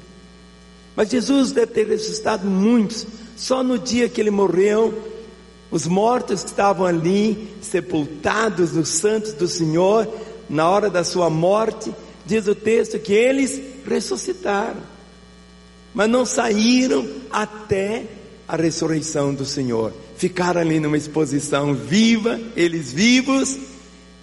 [0.94, 5.10] Mas Jesus deve ter ressuscitado muitos, só no dia que ele morreu,
[5.70, 10.06] os mortos que estavam ali, sepultados nos santos do Senhor,
[10.48, 11.92] na hora da sua morte,
[12.26, 14.91] diz o texto que eles ressuscitaram
[15.94, 18.06] mas não saíram até
[18.46, 19.92] a ressurreição do Senhor.
[20.16, 23.58] Ficaram ali numa exposição viva, eles vivos,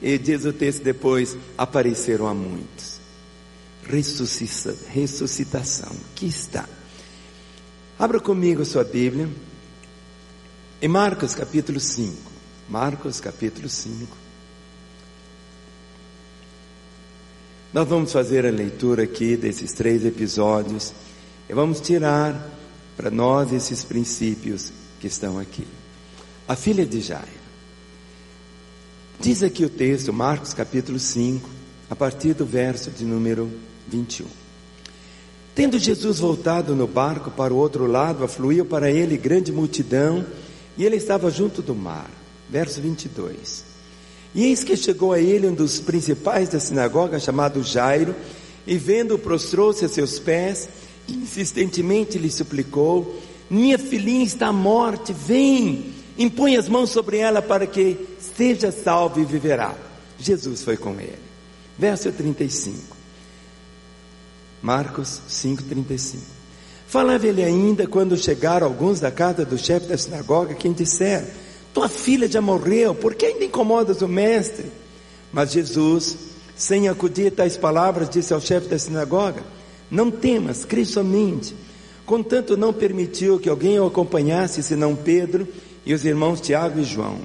[0.01, 2.99] e diz o texto depois: apareceram a muitos.
[3.83, 6.67] Ressuscita, ressuscitação, aqui está.
[7.97, 9.29] Abra comigo a sua Bíblia,
[10.81, 12.15] em Marcos capítulo 5.
[12.69, 14.15] Marcos capítulo 5.
[17.73, 20.93] Nós vamos fazer a leitura aqui desses três episódios
[21.49, 22.47] e vamos tirar
[22.95, 25.65] para nós esses princípios que estão aqui.
[26.47, 27.39] A filha de Jairo.
[29.19, 31.49] Diz aqui o texto, Marcos capítulo 5,
[31.89, 33.49] a partir do verso de número
[33.87, 34.27] 21.
[35.55, 40.25] Tendo Jesus voltado no barco para o outro lado, afluiu para ele grande multidão,
[40.77, 42.09] e ele estava junto do mar.
[42.49, 43.65] Verso 22.
[44.35, 48.15] E eis que chegou a ele um dos principais da sinagoga, chamado Jairo,
[48.65, 50.69] e vendo-o, prostrou-se a seus pés
[51.13, 53.19] insistentemente lhe suplicou:
[53.49, 59.19] Minha filhinha está à morte, vem, impõe as mãos sobre ela para que seja salva
[59.19, 59.75] e viverá.
[60.19, 61.17] Jesus foi com ele.
[61.77, 62.97] Verso 35.
[64.61, 66.19] Marcos 5,35.
[66.87, 71.27] Falava ele ainda quando chegaram alguns da casa do chefe da sinagoga, quem disseram:
[71.73, 74.65] Tua filha já morreu, por que ainda incomodas o mestre?
[75.31, 76.17] Mas Jesus,
[76.55, 79.43] sem acudir tais palavras, disse ao chefe da sinagoga:
[79.89, 81.55] não temas, crê somente.
[82.05, 85.47] Contanto não permitiu que alguém o acompanhasse senão Pedro
[85.85, 87.19] e os irmãos Tiago e João.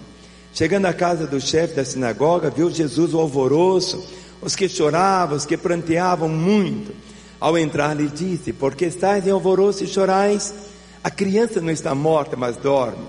[0.53, 4.05] Chegando à casa do chefe da sinagoga, viu Jesus o alvoroço,
[4.41, 6.93] os que choravam, os que pranteavam muito.
[7.41, 10.55] Ao entrar, lhe disse: Por que estáis em alvoroço e chorais?
[11.03, 13.05] A criança não está morta, mas dorme.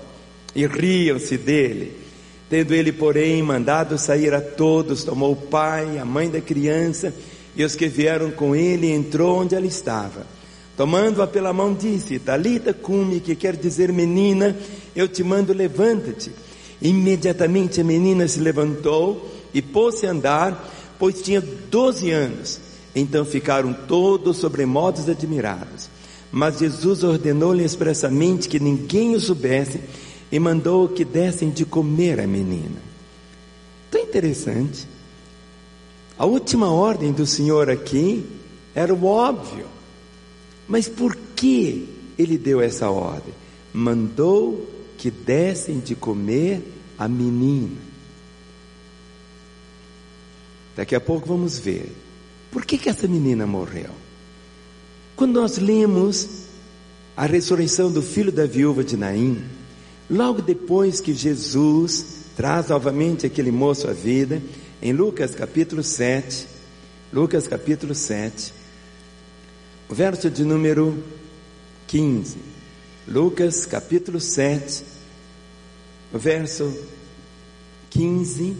[0.54, 1.96] E riam-se dele.
[2.50, 7.12] Tendo ele, porém, mandado sair a todos, tomou o pai, a mãe da criança
[7.56, 10.26] e os que vieram com ele, entrou onde ela estava.
[10.76, 14.54] Tomando-a pela mão, disse: Talita cume, que quer dizer menina,
[14.94, 16.30] eu te mando, levanta-te.
[16.82, 21.40] Imediatamente a menina se levantou e pôs-se a andar, pois tinha
[21.70, 22.60] doze anos.
[22.94, 25.88] Então ficaram todos sobremodos admirados.
[26.30, 29.80] Mas Jesus ordenou-lhe expressamente que ninguém o soubesse
[30.30, 32.76] e mandou que dessem de comer a menina.
[33.90, 34.86] Tão interessante.
[36.18, 38.24] A última ordem do Senhor aqui
[38.74, 39.66] era o óbvio.
[40.66, 43.34] Mas por que ele deu essa ordem?
[43.72, 46.62] Mandou que dessem de comer
[46.98, 47.76] a menina.
[50.74, 51.92] Daqui a pouco vamos ver.
[52.50, 53.90] Por que, que essa menina morreu?
[55.14, 56.46] Quando nós lemos
[57.16, 59.42] a ressurreição do filho da viúva de Naim,
[60.10, 64.42] logo depois que Jesus traz novamente aquele moço à vida,
[64.80, 66.46] em Lucas capítulo 7,
[67.12, 68.52] Lucas capítulo 7,
[69.88, 71.02] o verso de número
[71.86, 72.36] 15.
[73.08, 74.84] Lucas capítulo 7,
[76.12, 76.76] o verso
[77.90, 78.56] 15,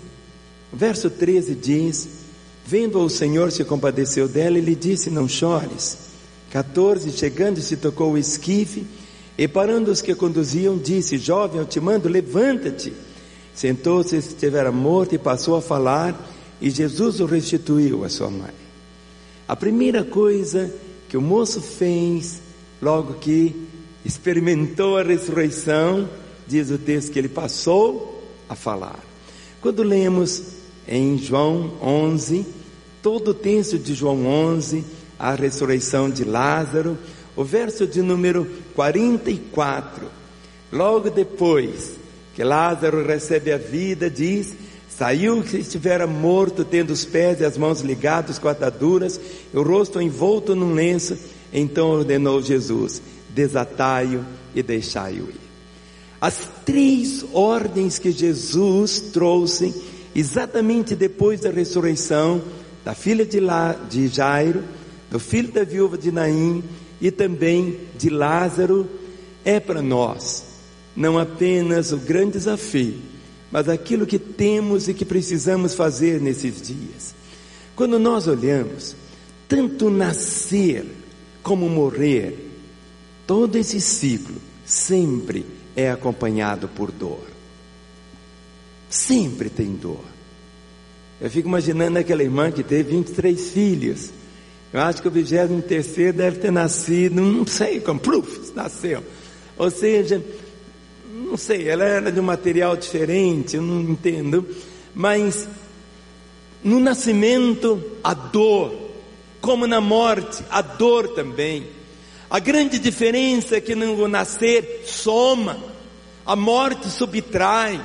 [0.72, 2.08] o verso 13 diz:
[2.64, 6.06] Vendo o Senhor se compadeceu dela e lhe disse: Não chores.
[6.50, 8.86] 14, chegando se tocou o esquife
[9.36, 12.92] e parando os que conduziam, disse: Jovem, eu te mando, levanta-te.
[13.56, 16.14] Sentou-se, estivera morto e passou a falar,
[16.60, 18.52] e Jesus o restituiu à sua mãe.
[19.48, 20.70] A primeira coisa
[21.08, 22.42] que o moço fez,
[22.82, 23.56] logo que
[24.04, 26.06] experimentou a ressurreição,
[26.46, 29.00] diz o texto que ele passou a falar.
[29.62, 30.42] Quando lemos
[30.86, 32.44] em João 11,
[33.02, 34.84] todo o texto de João 11,
[35.18, 36.98] a ressurreição de Lázaro,
[37.34, 40.08] o verso de número 44,
[40.70, 42.04] logo depois
[42.36, 44.52] que Lázaro recebe a vida, diz:
[44.90, 49.18] Saiu que estivera morto, tendo os pés e as mãos ligados com ataduras,
[49.52, 51.16] e o rosto envolto num lenço.
[51.50, 54.22] Então ordenou Jesus: Desatai-o
[54.54, 55.40] e deixai-o ir.
[56.20, 59.74] As três ordens que Jesus trouxe,
[60.14, 62.42] exatamente depois da ressurreição
[62.84, 64.62] da filha de, La, de Jairo,
[65.10, 66.62] do filho da viúva de Naim
[67.00, 68.86] e também de Lázaro,
[69.42, 70.55] é para nós
[70.96, 72.98] não apenas o grande desafio,
[73.52, 77.14] mas aquilo que temos e que precisamos fazer nesses dias.
[77.74, 78.96] Quando nós olhamos,
[79.46, 80.86] tanto nascer
[81.42, 82.50] como morrer,
[83.26, 85.44] todo esse ciclo sempre
[85.76, 87.22] é acompanhado por dor.
[88.88, 90.04] Sempre tem dor.
[91.20, 94.10] Eu fico imaginando aquela irmã que teve 23 filhos.
[94.72, 99.02] Eu acho que o 23 deve ter nascido, não sei como, pluf, nasceu.
[99.56, 100.22] Ou seja,
[101.26, 104.46] não sei, ela era de um material diferente, eu não entendo,
[104.94, 105.48] mas
[106.62, 108.72] no nascimento a dor,
[109.40, 111.66] como na morte, a dor também.
[112.30, 115.58] A grande diferença é que no nascer soma,
[116.24, 117.84] a morte subtrai,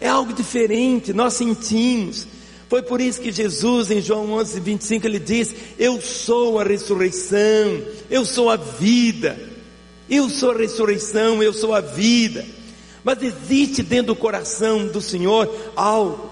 [0.00, 2.26] é algo diferente, nós sentimos.
[2.68, 7.82] Foi por isso que Jesus, em João 11, 25, ele diz: Eu sou a ressurreição,
[8.10, 9.38] eu sou a vida,
[10.08, 12.57] eu sou a ressurreição, eu sou a vida.
[13.08, 16.30] Mas existe dentro do coração do Senhor algo.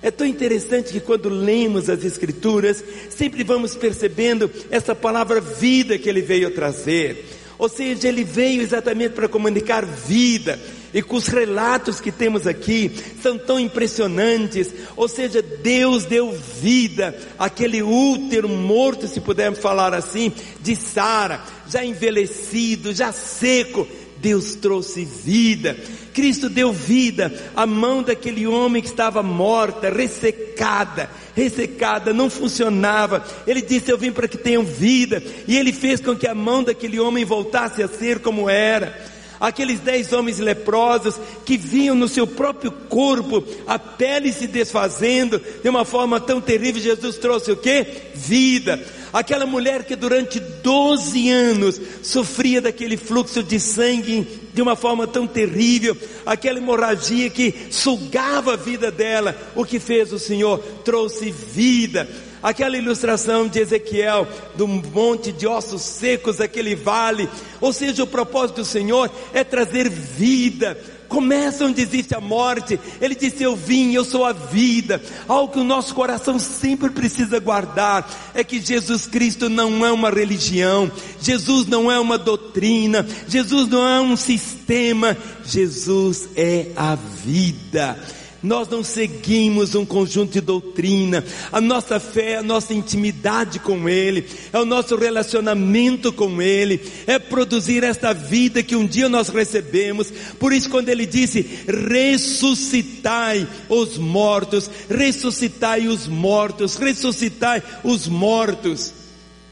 [0.00, 2.80] É tão interessante que quando lemos as Escrituras,
[3.10, 7.28] sempre vamos percebendo essa palavra vida que ele veio trazer.
[7.58, 10.60] Ou seja, ele veio exatamente para comunicar vida.
[10.94, 14.70] E com os relatos que temos aqui, são tão impressionantes.
[14.94, 21.84] Ou seja, Deus deu vida àquele útero morto, se pudermos falar assim, de Sara, já
[21.84, 23.88] envelhecido, já seco.
[24.22, 25.76] Deus trouxe vida.
[26.12, 33.24] Cristo deu vida à mão daquele homem que estava morta, ressecada, ressecada, não funcionava.
[33.46, 35.22] Ele disse: Eu vim para que tenham vida.
[35.46, 39.10] E ele fez com que a mão daquele homem voltasse a ser como era.
[39.40, 45.68] Aqueles dez homens leprosos que viam no seu próprio corpo a pele se desfazendo de
[45.68, 47.84] uma forma tão terrível, Jesus trouxe o que?
[48.14, 48.80] Vida
[49.12, 55.26] aquela mulher que durante 12 anos sofria daquele fluxo de sangue de uma forma tão
[55.26, 55.96] terrível,
[56.26, 60.58] aquela hemorragia que sugava a vida dela, o que fez o Senhor?
[60.84, 62.08] Trouxe vida.
[62.42, 67.28] Aquela ilustração de Ezequiel, do monte de ossos secos, aquele vale,
[67.60, 70.76] ou seja, o propósito do Senhor é trazer vida,
[71.12, 72.80] Começa onde existe a morte.
[72.98, 74.98] Ele disse: Eu vim, eu sou a vida.
[75.28, 80.08] Algo que o nosso coração sempre precisa guardar é que Jesus Cristo não é uma
[80.08, 80.90] religião,
[81.20, 87.98] Jesus não é uma doutrina, Jesus não é um sistema, Jesus é a vida.
[88.42, 91.24] Nós não seguimos um conjunto de doutrina.
[91.52, 97.20] A nossa fé a nossa intimidade com Ele, é o nosso relacionamento com Ele, é
[97.20, 100.12] produzir esta vida que um dia nós recebemos.
[100.40, 101.46] Por isso, quando Ele disse:
[101.88, 108.92] ressuscitai os mortos, ressuscitai os mortos, ressuscitai os mortos,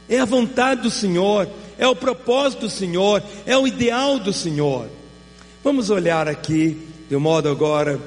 [0.09, 4.89] é a vontade do Senhor, é o propósito do Senhor, é o ideal do Senhor.
[5.63, 6.77] Vamos olhar aqui,
[7.07, 7.97] de um modo agora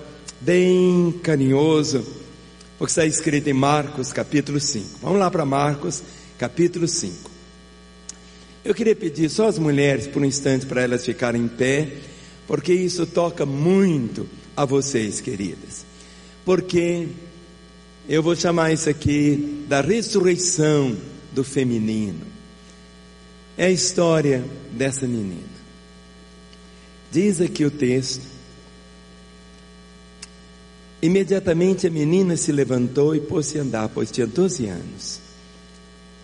[0.45, 2.05] bem carinhoso,
[2.78, 4.99] porque está escrito em Marcos capítulo 5.
[5.01, 6.03] Vamos lá para Marcos
[6.38, 7.30] capítulo 5.
[8.62, 11.95] Eu queria pedir só as mulheres por um instante para elas ficarem em pé,
[12.47, 15.86] porque isso toca muito a vocês, queridas.
[16.45, 17.09] Porque
[18.07, 20.95] eu vou chamar isso aqui da ressurreição
[21.32, 22.20] do feminino.
[23.57, 25.55] É a história dessa menina.
[27.11, 28.34] Diz aqui o texto
[31.05, 35.21] Imediatamente a menina se levantou e pôs-se a andar, pois tinha 12 anos.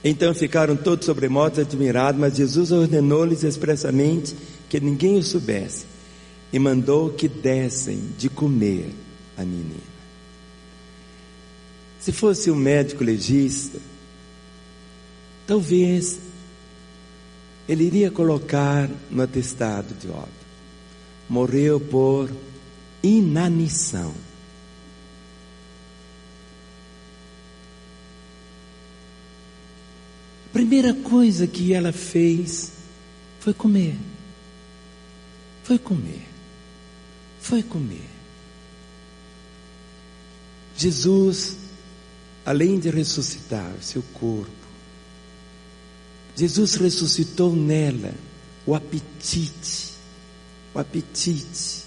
[0.03, 4.35] Então ficaram todos sobremodos admirados, mas Jesus ordenou-lhes expressamente
[4.70, 5.85] que ninguém o soubesse
[6.51, 8.89] e mandou que dessem de comer
[9.37, 9.91] a menina.
[12.01, 13.78] Se fosse um médico legista,
[15.47, 16.20] talvez
[17.68, 20.47] ele iria colocar no atestado de óbito:
[21.28, 22.31] morreu por
[23.03, 24.30] inanição.
[30.53, 32.72] Primeira coisa que ela fez
[33.38, 33.96] foi comer.
[35.62, 36.26] Foi comer.
[37.40, 38.09] Foi comer.
[40.76, 41.57] Jesus,
[42.44, 44.51] além de ressuscitar seu corpo,
[46.36, 48.14] Jesus ressuscitou nela
[48.66, 49.92] o apetite,
[50.74, 51.84] o apetite,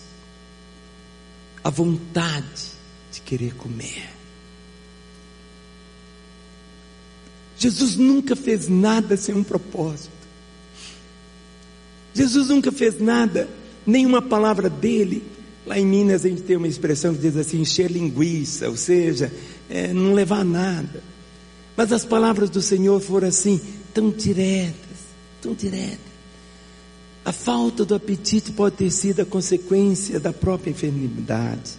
[1.63, 2.71] a vontade
[3.11, 4.22] de querer comer.
[7.63, 10.11] Jesus nunca fez nada sem um propósito.
[12.13, 13.47] Jesus nunca fez nada,
[13.87, 15.23] nenhuma palavra dele.
[15.65, 19.31] Lá em Minas a gente tem uma expressão que diz assim: encher linguiça, ou seja,
[19.69, 21.01] é, não levar nada.
[21.77, 23.61] Mas as palavras do Senhor foram assim,
[23.93, 24.97] tão diretas,
[25.41, 26.13] tão diretas.
[27.23, 31.71] A falta do apetite pode ter sido a consequência da própria enfermidade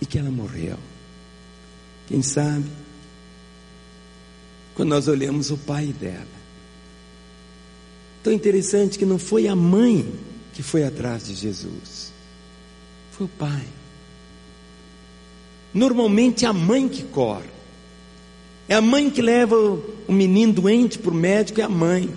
[0.00, 0.78] e que ela morreu.
[2.08, 2.81] Quem sabe
[4.74, 6.26] quando nós olhamos o pai dela.
[8.22, 10.12] Tão interessante que não foi a mãe
[10.52, 12.12] que foi atrás de Jesus,
[13.10, 13.64] foi o pai.
[15.74, 17.48] Normalmente é a mãe que corre,
[18.68, 22.10] é a mãe que leva o menino doente para o médico, é a mãe.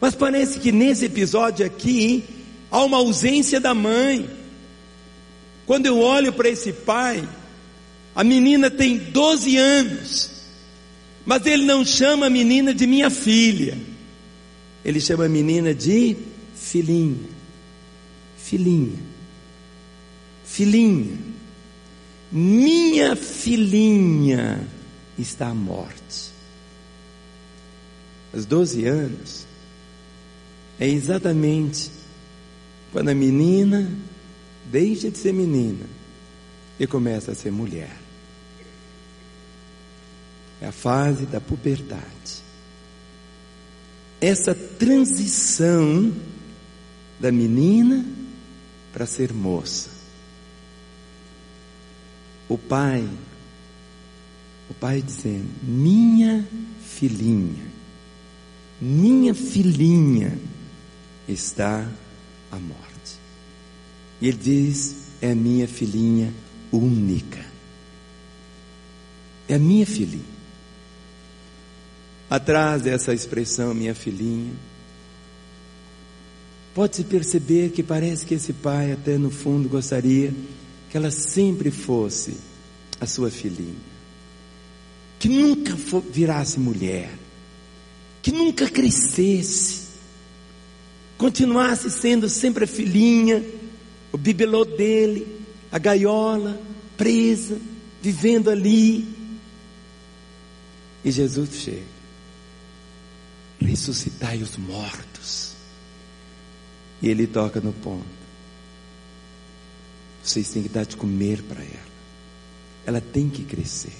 [0.00, 2.24] Mas parece que nesse episódio aqui
[2.70, 4.28] há uma ausência da mãe.
[5.64, 7.26] Quando eu olho para esse pai,
[8.14, 10.30] a menina tem 12 anos,
[11.26, 13.76] mas ele não chama a menina de minha filha.
[14.84, 16.16] Ele chama a menina de
[16.54, 17.28] filhinha.
[18.38, 18.98] Filhinha.
[20.44, 21.18] Filhinha.
[22.30, 24.66] Minha filhinha
[25.18, 26.30] está à morte.
[28.32, 29.46] Aos 12 anos,
[30.78, 31.90] é exatamente
[32.92, 33.90] quando a menina
[34.70, 35.86] deixa de ser menina
[36.78, 38.05] e começa a ser mulher.
[40.60, 42.44] É a fase da puberdade.
[44.20, 46.12] Essa transição
[47.20, 48.04] da menina
[48.92, 49.90] para ser moça.
[52.48, 53.06] O pai,
[54.70, 56.46] o pai dizendo: Minha
[56.80, 57.66] filhinha,
[58.80, 60.38] minha filhinha
[61.28, 61.86] está
[62.50, 62.86] à morte.
[64.20, 66.32] E ele diz: É minha filhinha
[66.72, 67.44] única.
[69.48, 70.35] É minha filhinha.
[72.28, 74.52] Atrás dessa expressão, minha filhinha,
[76.74, 80.34] pode-se perceber que parece que esse pai, até no fundo, gostaria
[80.90, 82.36] que ela sempre fosse
[83.00, 83.76] a sua filhinha,
[85.20, 85.76] que nunca
[86.10, 87.10] virasse mulher,
[88.20, 89.86] que nunca crescesse,
[91.16, 93.44] continuasse sendo sempre a filhinha,
[94.10, 96.60] o bibelô dele, a gaiola,
[96.96, 97.56] presa,
[98.02, 99.06] vivendo ali.
[101.04, 101.95] E Jesus chega
[103.60, 105.54] ressuscitai os mortos.
[107.00, 108.04] E ele toca no ponto.
[110.22, 111.96] Vocês têm que dar de comer para ela.
[112.84, 113.96] Ela tem que crescer.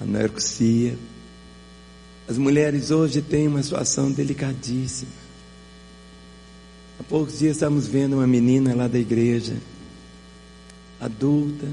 [0.00, 0.98] Anorexia.
[2.28, 5.22] As mulheres hoje têm uma situação delicadíssima.
[6.98, 9.56] Há poucos dias estamos vendo uma menina lá da igreja,
[11.00, 11.66] adulta,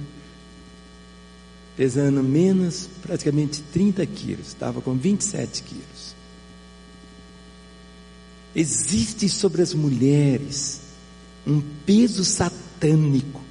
[1.80, 6.14] pesando menos praticamente 30 quilos, estava com 27 quilos.
[8.54, 10.82] Existe sobre as mulheres
[11.48, 13.42] um peso satânico,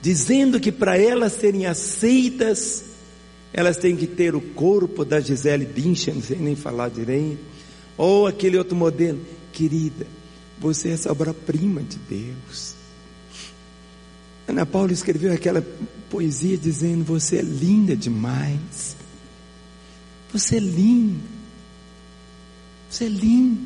[0.00, 2.84] dizendo que para elas serem aceitas,
[3.52, 7.42] elas têm que ter o corpo da Gisele Bündchen, não sei nem falar direito,
[7.96, 9.18] ou aquele outro modelo.
[9.52, 10.06] Querida,
[10.60, 12.77] você é essa obra-prima de Deus.
[14.48, 15.62] Ana Paula escreveu aquela
[16.08, 18.96] poesia dizendo: Você é linda demais.
[20.32, 21.20] Você é linda.
[22.88, 23.60] Você é linda.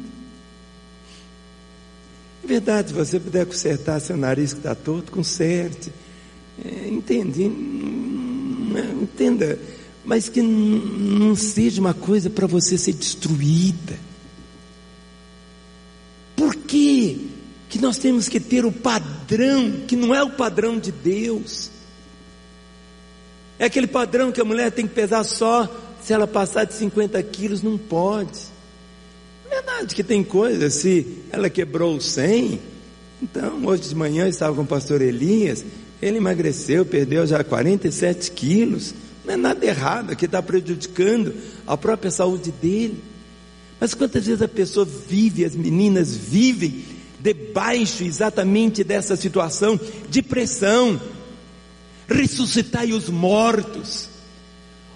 [2.43, 5.93] É verdade, se você puder consertar seu nariz que está torto, conserte.
[6.65, 7.45] É, entende?
[9.01, 9.59] Entenda.
[10.05, 13.97] Mas que não seja uma coisa para você ser destruída.
[16.35, 17.31] Por que
[17.69, 21.71] que nós temos que ter o padrão, que não é o padrão de Deus?
[23.59, 25.69] É aquele padrão que a mulher tem que pesar só
[26.03, 28.39] se ela passar de 50 quilos, não pode.
[29.51, 32.61] É verdade que tem coisas, se ela quebrou 100,
[33.21, 35.65] então hoje de manhã eu estava com o pastor Elias,
[36.01, 41.35] ele emagreceu, perdeu já 47 quilos, não é nada errado, que está prejudicando
[41.67, 43.03] a própria saúde dele.
[43.79, 46.92] Mas quantas vezes a pessoa vive, as meninas vivem
[47.23, 51.01] debaixo exatamente dessa situação de pressão,
[52.09, 54.09] ressuscitai os mortos.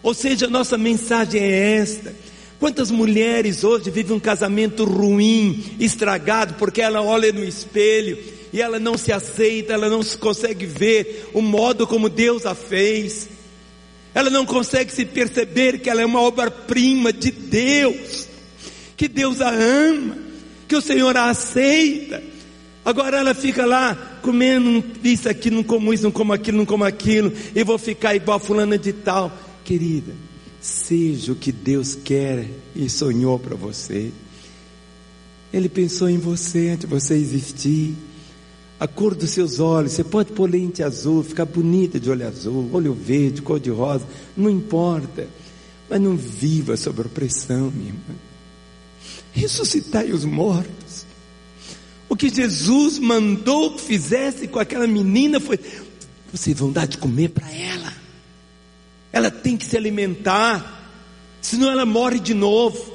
[0.03, 2.14] Ou seja, nossa mensagem é esta:
[2.59, 8.18] Quantas mulheres hoje vivem um casamento ruim, estragado, porque ela olha no espelho
[8.53, 12.55] e ela não se aceita, ela não se consegue ver o modo como Deus a
[12.55, 13.29] fez,
[14.14, 18.27] ela não consegue se perceber que ela é uma obra-prima de Deus,
[18.97, 20.26] que Deus a ama,
[20.66, 22.22] que o Senhor a aceita.
[22.84, 26.84] Agora ela fica lá comendo isso aqui, não como isso, não como aquilo, não como
[26.84, 29.32] aquilo, e vou ficar igual a fulana de tal,
[29.64, 30.12] querida.
[30.60, 34.12] Seja o que Deus quer e sonhou para você.
[35.52, 37.94] Ele pensou em você antes de você existir.
[38.78, 42.68] A cor dos seus olhos, você pode pôr lente azul, ficar bonita de olho azul,
[42.72, 44.06] olho verde, cor de rosa,
[44.36, 45.26] não importa.
[45.88, 48.26] Mas não viva sob opressão, minha irmã.
[49.37, 51.07] Ressuscitai os mortos.
[52.09, 55.61] O que Jesus mandou que fizesse com aquela menina foi:
[56.32, 58.07] vocês vão dar de comer para ela
[59.16, 60.91] ela tem que se alimentar,
[61.41, 62.95] senão ela morre de novo.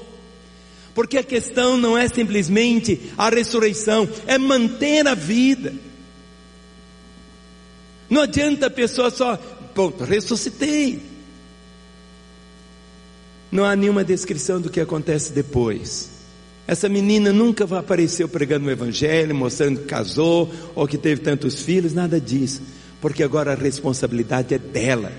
[0.93, 5.73] Porque a questão não é simplesmente a ressurreição, é manter a vida.
[8.07, 9.35] Não adianta a pessoa só,
[9.73, 11.01] ponto, ressuscitei.
[13.51, 16.20] Não há nenhuma descrição do que acontece depois.
[16.71, 21.93] Essa menina nunca apareceu pregando o Evangelho, mostrando que casou ou que teve tantos filhos,
[21.93, 22.61] nada disso.
[23.01, 25.11] Porque agora a responsabilidade é dela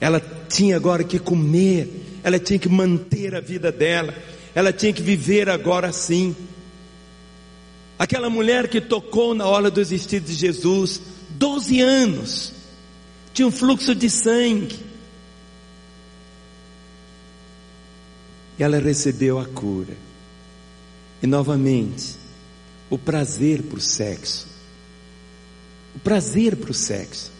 [0.00, 4.14] ela tinha agora que comer, ela tinha que manter a vida dela,
[4.54, 6.34] ela tinha que viver agora sim.
[7.98, 11.00] Aquela mulher que tocou na hora dos vestidos de Jesus,
[11.30, 12.52] 12 anos,
[13.34, 14.78] tinha um fluxo de sangue.
[18.56, 20.07] E ela recebeu a cura.
[21.22, 22.16] E novamente,
[22.88, 24.46] o prazer para o sexo.
[25.94, 27.32] O prazer para o sexo.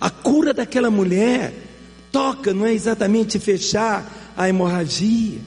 [0.00, 1.52] A cura daquela mulher
[2.10, 5.40] toca, não é exatamente fechar a hemorragia,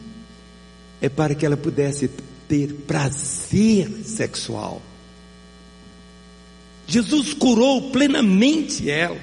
[1.01, 2.09] é para que ela pudesse
[2.47, 4.81] ter prazer sexual.
[6.85, 9.19] Jesus curou plenamente ela.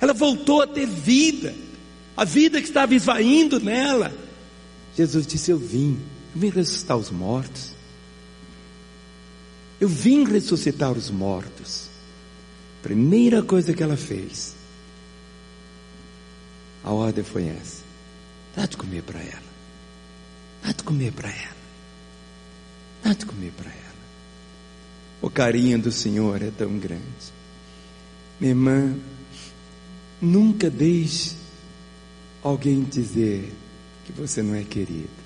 [0.00, 1.54] Ela voltou a ter vida,
[2.14, 4.12] a vida que estava esvaindo nela.
[4.96, 5.98] Jesus disse: Eu vim,
[6.34, 7.72] eu vim ressuscitar os mortos.
[9.80, 11.88] Eu vim ressuscitar os mortos.
[12.82, 14.54] Primeira coisa que ela fez,
[16.84, 17.82] a ordem foi essa:
[18.54, 19.42] dá de comer para ela,
[20.62, 21.56] dá de comer para ela,
[23.02, 23.84] dá de comer para ela.
[25.22, 27.02] O carinho do Senhor é tão grande.
[28.38, 28.94] Minha irmã,
[30.20, 31.34] nunca deixe
[32.42, 33.50] alguém dizer
[34.14, 35.24] você não é querida.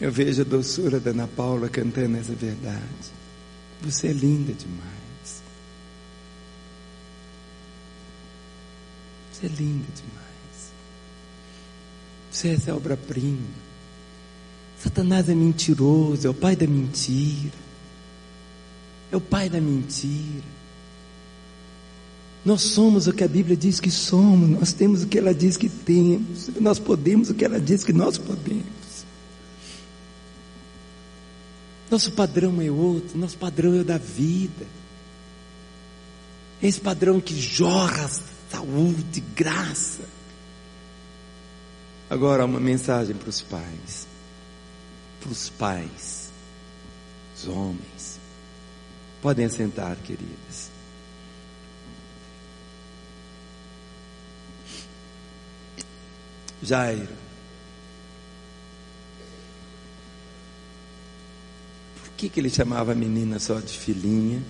[0.00, 2.82] Eu vejo a doçura da Ana Paula cantando essa verdade.
[3.82, 5.42] Você é linda demais.
[9.32, 10.72] Você é linda demais.
[12.30, 13.68] Você é essa obra-prima.
[14.78, 17.58] Satanás é mentiroso, é o pai da mentira.
[19.10, 20.57] É o pai da mentira.
[22.44, 25.56] Nós somos o que a Bíblia diz que somos, nós temos o que ela diz
[25.56, 28.78] que temos, nós podemos o que ela diz que nós podemos.
[31.90, 34.66] Nosso padrão é outro, nosso padrão é o da vida.
[36.62, 38.08] Esse padrão que jorra
[38.50, 40.02] saúde, graça.
[42.10, 44.06] Agora uma mensagem para os pais.
[45.20, 46.30] Para os pais,
[47.36, 48.18] os homens.
[49.20, 50.77] Podem sentar, queridas.
[56.62, 57.16] Jairo.
[62.00, 64.42] Por que, que ele chamava a menina só de filhinha?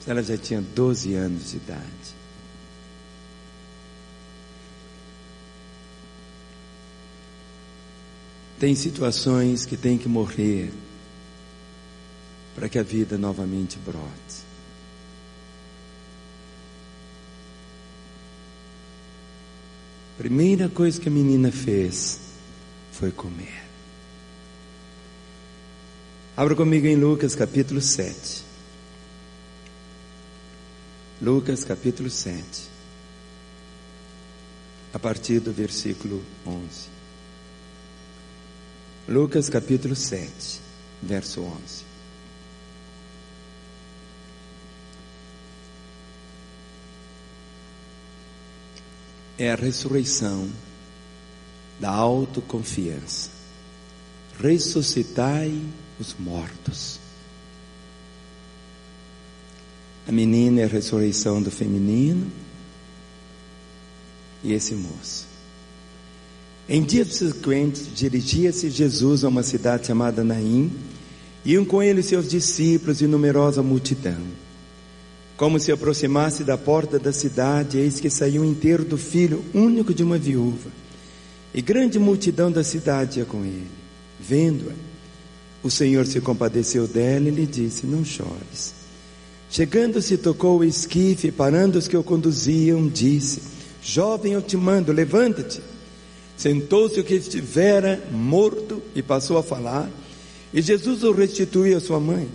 [0.00, 2.16] Se ela já tinha 12 anos de idade.
[8.58, 10.72] Tem situações que tem que morrer
[12.54, 14.45] para que a vida novamente brote.
[20.18, 22.18] Primeira coisa que a menina fez
[22.92, 23.64] foi comer.
[26.34, 28.42] Abra comigo em Lucas capítulo 7.
[31.20, 32.42] Lucas capítulo 7.
[34.94, 36.88] A partir do versículo 11.
[39.08, 40.60] Lucas capítulo 7,
[41.00, 41.85] verso 11.
[49.38, 50.48] É a ressurreição
[51.78, 53.30] da autoconfiança.
[54.40, 55.58] Ressuscitai
[55.98, 56.98] os mortos.
[60.06, 62.30] A menina é a ressurreição do feminino
[64.42, 65.26] e esse moço.
[66.68, 70.72] Em dias subsequentes, dirigia-se Jesus a uma cidade chamada Naim,
[71.44, 74.20] iam com ele seus discípulos e numerosa multidão.
[75.36, 80.02] Como se aproximasse da porta da cidade, eis que saiu inteiro do filho único de
[80.02, 80.70] uma viúva.
[81.52, 83.66] E grande multidão da cidade ia com ele.
[84.18, 84.72] Vendo-a,
[85.62, 88.74] o Senhor se compadeceu dela e lhe disse: Não chores.
[89.50, 93.42] Chegando-se, tocou o esquife, parando os que o conduziam, disse:
[93.82, 95.60] Jovem, eu te mando, levanta-te.
[96.36, 99.90] Sentou-se o que estivera morto e passou a falar,
[100.52, 102.28] e Jesus o restituiu à sua mãe.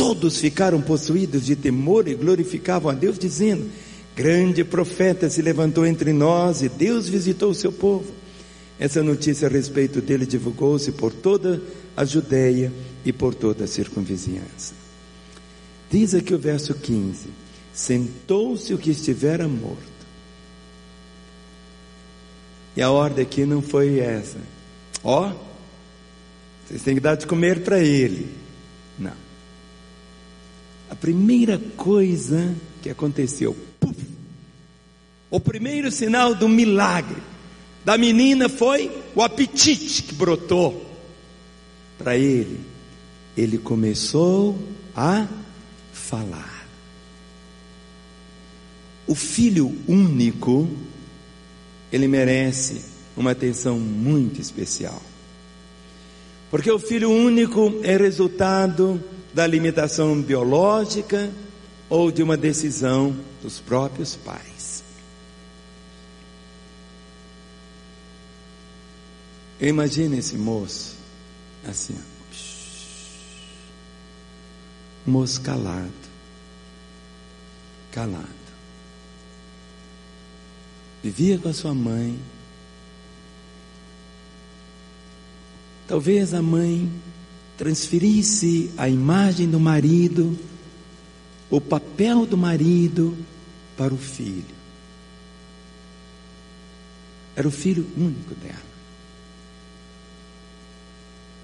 [0.00, 3.70] Todos ficaram possuídos de temor e glorificavam a Deus, dizendo:
[4.16, 8.10] Grande profeta se levantou entre nós e Deus visitou o seu povo.
[8.78, 11.60] Essa notícia a respeito dele divulgou-se por toda
[11.94, 12.72] a Judéia
[13.04, 14.72] e por toda a circunvizinhança.
[15.90, 17.28] Diz aqui o verso 15:
[17.70, 19.82] Sentou-se o que estivera morto.
[22.74, 24.38] E a ordem aqui não foi essa.
[25.04, 25.32] Ó, oh,
[26.66, 28.34] vocês têm que dar de comer para ele.
[28.98, 29.29] Não.
[30.90, 33.96] A primeira coisa que aconteceu, puff,
[35.30, 37.22] o primeiro sinal do milagre
[37.84, 40.84] da menina foi o apetite que brotou
[41.96, 42.60] para ele.
[43.36, 44.58] Ele começou
[44.94, 45.28] a
[45.92, 46.66] falar.
[49.06, 50.68] O filho único,
[51.92, 52.82] ele merece
[53.16, 55.00] uma atenção muito especial.
[56.50, 59.02] Porque o filho único é resultado
[59.32, 61.30] da limitação biológica
[61.88, 64.82] ou de uma decisão dos próprios pais.
[69.60, 70.96] Eu imagino esse moço
[71.68, 71.98] assim,
[75.06, 75.92] moço calado,
[77.92, 78.40] calado.
[81.02, 82.18] Vivia com a sua mãe.
[85.88, 86.90] Talvez a mãe
[87.60, 90.34] transferisse a imagem do marido,
[91.50, 93.14] o papel do marido
[93.76, 94.54] para o filho.
[97.36, 98.70] Era o filho único dela.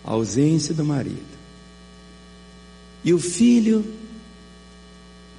[0.07, 1.37] A ausência do marido.
[3.05, 3.85] E o filho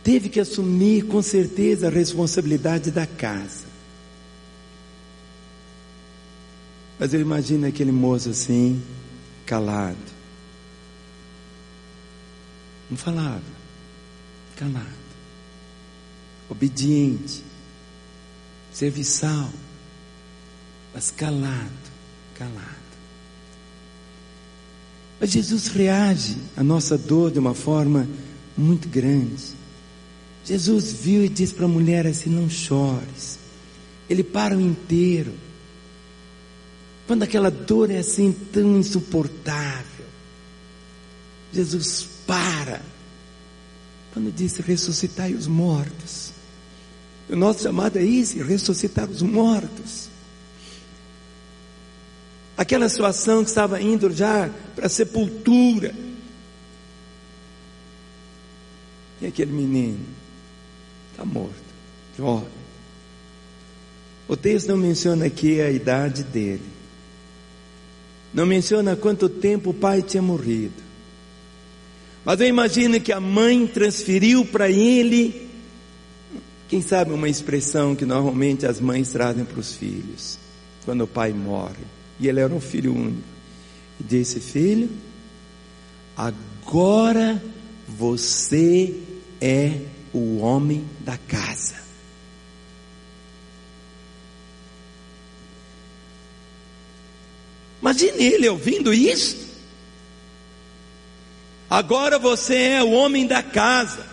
[0.03, 3.65] teve que assumir com certeza a responsabilidade da casa.
[6.99, 8.79] Mas eu imagino aquele moço assim,
[9.43, 10.16] calado.
[12.89, 13.41] Não falava,
[14.55, 14.87] calado,
[16.49, 17.43] obediente,
[18.71, 19.49] serviçal,
[20.93, 21.71] mas calado,
[22.35, 22.87] calado.
[25.19, 28.07] Mas Jesus reage à nossa dor de uma forma
[28.55, 29.55] muito grande.
[30.45, 33.37] Jesus viu e disse para a mulher assim: Não chores.
[34.09, 35.33] Ele para o inteiro.
[37.05, 40.05] Quando aquela dor é assim tão insuportável,
[41.51, 42.81] Jesus para.
[44.13, 46.33] Quando disse ressuscitai os mortos.
[47.29, 50.09] O nosso chamado é esse, ressuscitar os mortos.
[52.57, 55.93] Aquela situação que estava indo já para a sepultura.
[59.21, 59.99] E aquele menino
[61.11, 61.53] está morto,
[62.17, 62.49] jovem.
[64.27, 66.77] O texto não menciona aqui a idade dele.
[68.33, 70.86] Não menciona quanto tempo o pai tinha morrido.
[72.27, 75.49] Mas eu imagino que a mãe transferiu para ele,
[76.67, 80.37] quem sabe uma expressão que normalmente as mães trazem para os filhos,
[80.83, 81.85] quando o pai morre.
[82.19, 83.23] E ele era um filho único.
[83.97, 84.89] E disse: Filho,
[86.17, 87.41] agora
[87.87, 88.93] você
[89.39, 89.79] é
[90.11, 91.75] o homem da casa.
[97.81, 99.46] Imagine ele ouvindo isso.
[101.69, 104.05] Agora você é o homem da casa.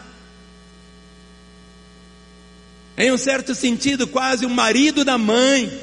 [2.96, 5.82] Em um certo sentido, quase o marido da mãe.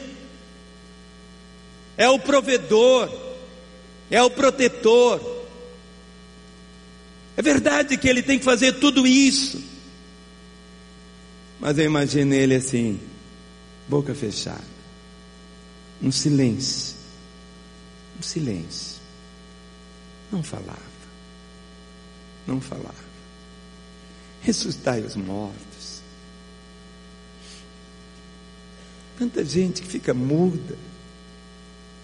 [1.98, 3.10] É o provedor,
[4.10, 5.42] é o protetor.
[7.36, 9.62] É verdade que ele tem que fazer tudo isso.
[11.60, 13.00] Mas eu imagino ele assim,
[13.88, 14.64] boca fechada,
[16.02, 16.96] um silêncio,
[18.20, 19.00] um silêncio.
[20.32, 20.91] Não falava,
[22.48, 23.12] não falava.
[24.42, 26.02] Ressuscitai os mortos.
[29.18, 30.76] Tanta gente que fica muda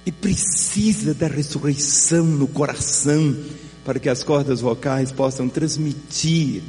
[0.06, 3.36] e precisa da ressurreição no coração
[3.84, 6.62] para que as cordas vocais possam transmitir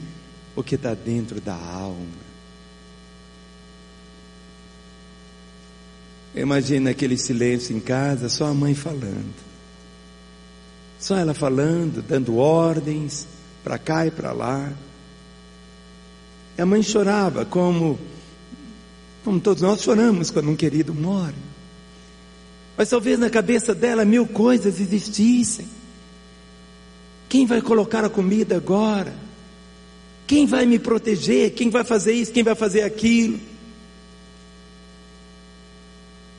[0.57, 2.29] o que está dentro da alma.
[6.35, 9.35] Imagina aquele silêncio em casa, só a mãe falando.
[10.99, 13.27] Só ela falando, dando ordens
[13.69, 14.73] para cá e para lá.
[16.57, 17.99] E a mãe chorava como
[19.23, 21.35] como todos nós choramos quando um querido morre.
[22.79, 25.69] Mas talvez na cabeça dela mil coisas existissem.
[27.29, 29.15] Quem vai colocar a comida agora?
[30.27, 31.51] Quem vai me proteger?
[31.51, 32.33] Quem vai fazer isso?
[32.33, 33.39] Quem vai fazer aquilo?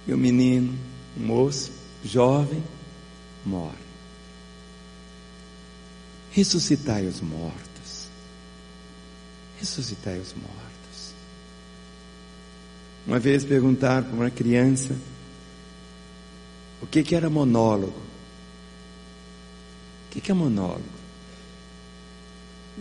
[0.08, 0.74] E o menino,
[1.16, 1.72] um moço,
[2.04, 2.64] jovem,
[3.46, 3.79] morre.
[6.32, 8.08] Ressuscitai os mortos.
[9.60, 11.14] Ressuscitai os mortos.
[13.08, 14.96] Uma vez perguntaram para uma criança
[16.82, 18.00] o que, que era monólogo.
[20.08, 20.84] O que, que é monólogo?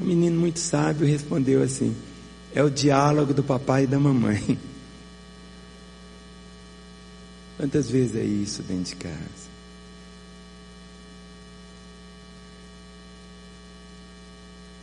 [0.00, 1.96] Um menino muito sábio respondeu assim:
[2.54, 4.58] é o diálogo do papai e da mamãe.
[7.56, 9.57] Quantas vezes é isso dentro de casa?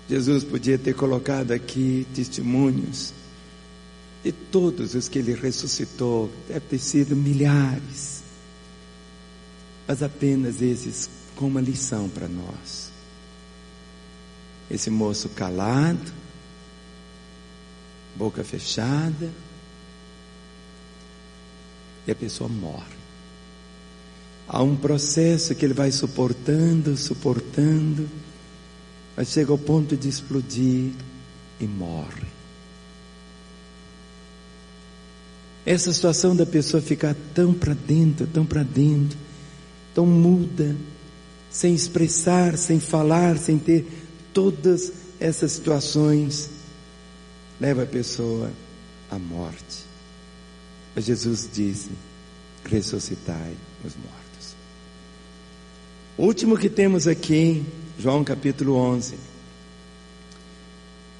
[0.10, 3.14] Jesus podia ter colocado aqui testemunhos
[4.24, 8.24] de todos os que ele ressuscitou, deve ter sido milhares,
[9.88, 12.92] mas apenas esses com uma lição para nós.
[14.70, 16.12] Esse moço calado,
[18.16, 19.32] boca fechada,
[22.08, 22.96] e a pessoa morre.
[24.48, 28.10] Há um processo que ele vai suportando, suportando,
[29.16, 30.92] mas chega ao ponto de explodir
[31.60, 32.28] e morre.
[35.66, 39.18] Essa situação da pessoa ficar tão para dentro, tão para dentro,
[39.94, 40.76] tão muda,
[41.50, 43.88] sem expressar, sem falar, sem ter
[44.34, 46.50] todas essas situações,
[47.60, 48.52] leva a pessoa
[49.10, 49.86] à morte.
[50.94, 51.90] Mas Jesus disse:
[52.66, 54.56] ressuscitai os mortos.
[56.18, 57.66] O último que temos aqui,
[57.98, 59.16] João capítulo 11,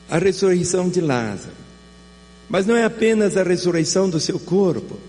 [0.10, 1.56] a ressurreição de Lázaro.
[2.50, 5.00] Mas não é apenas a ressurreição do seu corpo,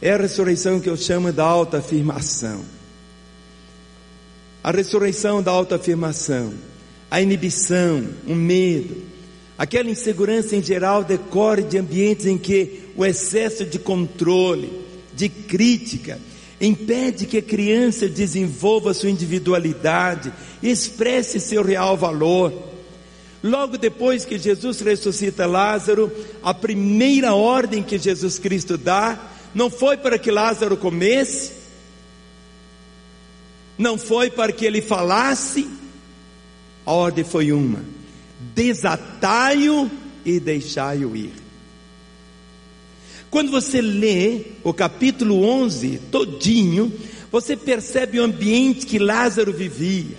[0.00, 2.64] é a ressurreição que eu chamo da autoafirmação.
[4.64, 6.54] A ressurreição da autoafirmação,
[7.10, 9.02] a inibição, o medo,
[9.58, 14.72] aquela insegurança em geral decorre de ambientes em que o excesso de controle,
[15.14, 16.18] de crítica,
[16.62, 20.32] impede que a criança desenvolva sua individualidade,
[20.62, 22.52] expresse seu real valor.
[23.42, 29.96] Logo depois que Jesus ressuscita Lázaro, a primeira ordem que Jesus Cristo dá não foi
[29.96, 31.52] para que Lázaro comesse,
[33.76, 35.68] não foi para que ele falasse,
[36.86, 37.84] a ordem foi uma:
[38.54, 39.90] desatai-o
[40.24, 41.41] e deixai-o ir.
[43.32, 46.92] Quando você lê o capítulo 11 todinho,
[47.30, 50.18] você percebe o ambiente que Lázaro vivia.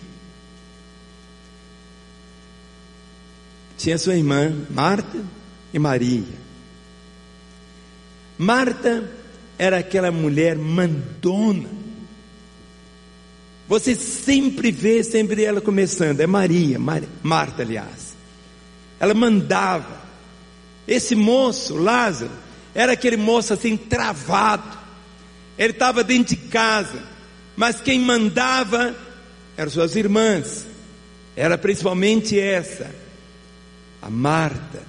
[3.77, 5.23] Tinha sua irmã, Marta
[5.71, 6.23] e Maria.
[8.35, 9.07] Marta
[9.59, 11.69] era aquela mulher mandona.
[13.67, 18.15] Você sempre vê, sempre ela começando, é Maria, Mar, Marta, aliás.
[18.99, 20.01] Ela mandava.
[20.87, 22.42] Esse moço, Lázaro,
[22.73, 24.77] era aquele moço assim travado.
[25.57, 27.03] Ele estava dentro de casa,
[27.55, 28.95] mas quem mandava
[29.55, 30.65] eram suas irmãs.
[31.35, 32.89] Era principalmente essa,
[34.01, 34.81] a Marta.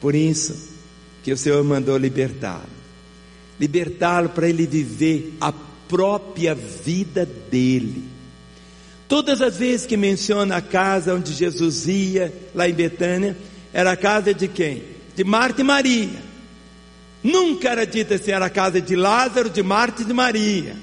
[0.00, 0.74] Por isso
[1.22, 2.76] que o Senhor mandou libertá-lo.
[3.58, 5.52] Libertá-lo para ele viver a
[5.88, 8.04] própria vida dele.
[9.08, 13.36] Todas as vezes que menciona a casa onde Jesus ia, lá em Betânia,
[13.72, 14.82] era a casa de quem?
[15.14, 16.35] De Marta e Maria.
[17.26, 20.76] Nunca era dito assim, era a casa de Lázaro, de Marta e de Maria.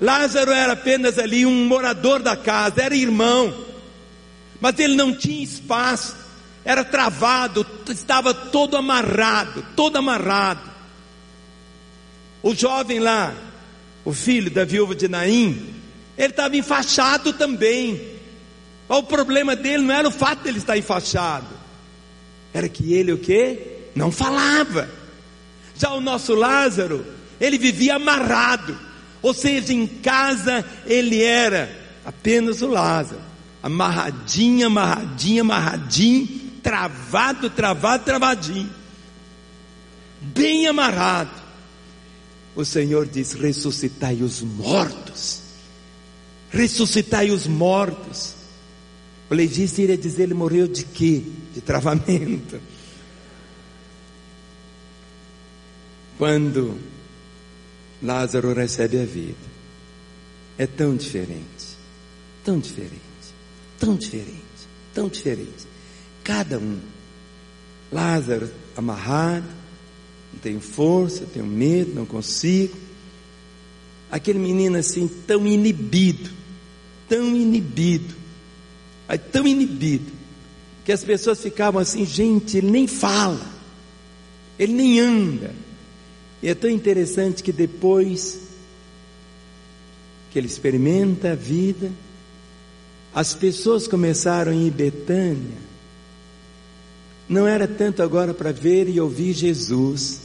[0.00, 3.54] Lázaro era apenas ali um morador da casa, era irmão,
[4.58, 6.16] mas ele não tinha espaço,
[6.64, 10.62] era travado, estava todo amarrado, todo amarrado.
[12.42, 13.34] O jovem lá,
[14.06, 15.74] o filho da viúva de Naim,
[16.16, 18.16] ele estava enfaixado também.
[18.88, 21.54] O problema dele não era o fato de ele estar enfaixado,
[22.54, 23.74] era que ele o quê?
[23.98, 24.88] Não falava.
[25.76, 27.04] Já o nosso Lázaro,
[27.40, 28.78] ele vivia amarrado,
[29.20, 31.70] ou seja, em casa ele era
[32.04, 33.20] apenas o Lázaro,
[33.62, 38.70] amarradinho, amarradinho, amarradinho, travado, travado, travadinho,
[40.20, 41.48] bem amarrado.
[42.56, 45.42] O Senhor diz: ressuscitai os mortos,
[46.50, 48.34] ressuscitai os mortos.
[49.30, 51.22] O legista iria dizer: ele morreu de quê?
[51.54, 52.60] De travamento.
[56.18, 56.76] Quando
[58.02, 59.48] Lázaro recebe a vida.
[60.58, 61.78] É tão diferente,
[62.44, 62.92] tão diferente,
[63.78, 64.42] tão diferente,
[64.92, 65.66] tão diferente.
[66.24, 66.80] Cada um.
[67.90, 69.46] Lázaro amarrado,
[70.32, 72.76] não tenho força, tenho medo, não consigo.
[74.10, 76.30] Aquele menino assim, tão inibido,
[77.08, 78.14] tão inibido,
[79.32, 80.12] tão inibido,
[80.84, 83.46] que as pessoas ficavam assim, gente, ele nem fala,
[84.58, 85.54] ele nem anda,
[86.42, 88.40] e é tão interessante que depois
[90.30, 91.90] que ele experimenta a vida,
[93.14, 95.68] as pessoas começaram em Betânia.
[97.28, 100.20] Não era tanto agora para ver e ouvir Jesus,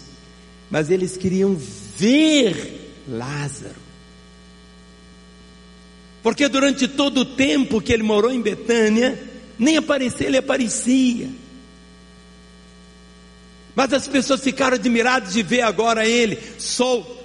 [0.69, 1.55] mas eles queriam
[1.97, 3.81] ver Lázaro.
[6.21, 9.21] Porque durante todo o tempo que ele morou em Betânia,
[9.59, 11.29] nem aparecer ele aparecia.
[13.75, 17.17] Mas as pessoas ficaram admiradas de ver agora ele solto,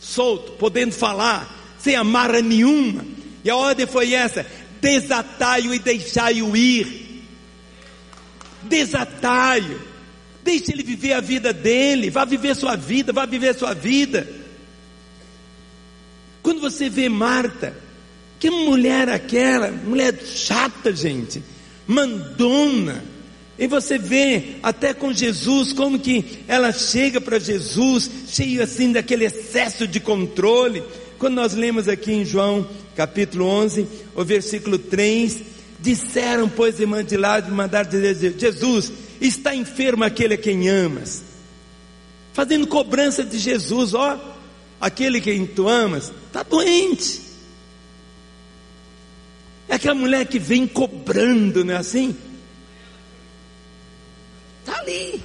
[0.00, 3.04] solto, podendo falar, sem amarra nenhuma.
[3.44, 4.44] E a ordem foi essa:
[4.80, 7.24] desatai-o e deixai-o ir.
[8.62, 9.80] Desatai-o,
[10.42, 14.28] deixe ele viver a vida dele, vá viver sua vida, vá viver sua vida.
[16.42, 17.76] Quando você vê Marta,
[18.38, 21.42] que mulher aquela, mulher chata, gente,
[21.86, 23.04] mandona,
[23.58, 29.24] e você vê até com Jesus como que ela chega para Jesus, cheio assim daquele
[29.24, 30.82] excesso de controle.
[31.18, 35.42] Quando nós lemos aqui em João capítulo 11, o versículo 3,
[35.80, 41.22] disseram, pois, irmã de lá, de mandar dizer, Jesus, está enfermo aquele a quem amas.
[42.32, 44.18] Fazendo cobrança de Jesus, ó,
[44.78, 47.22] aquele quem tu amas, está doente.
[49.68, 52.14] É aquela mulher que vem cobrando, não é assim?
[54.86, 55.20] Ali.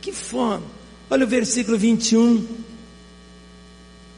[0.00, 0.64] Que fome.
[1.10, 2.46] Olha o versículo 21.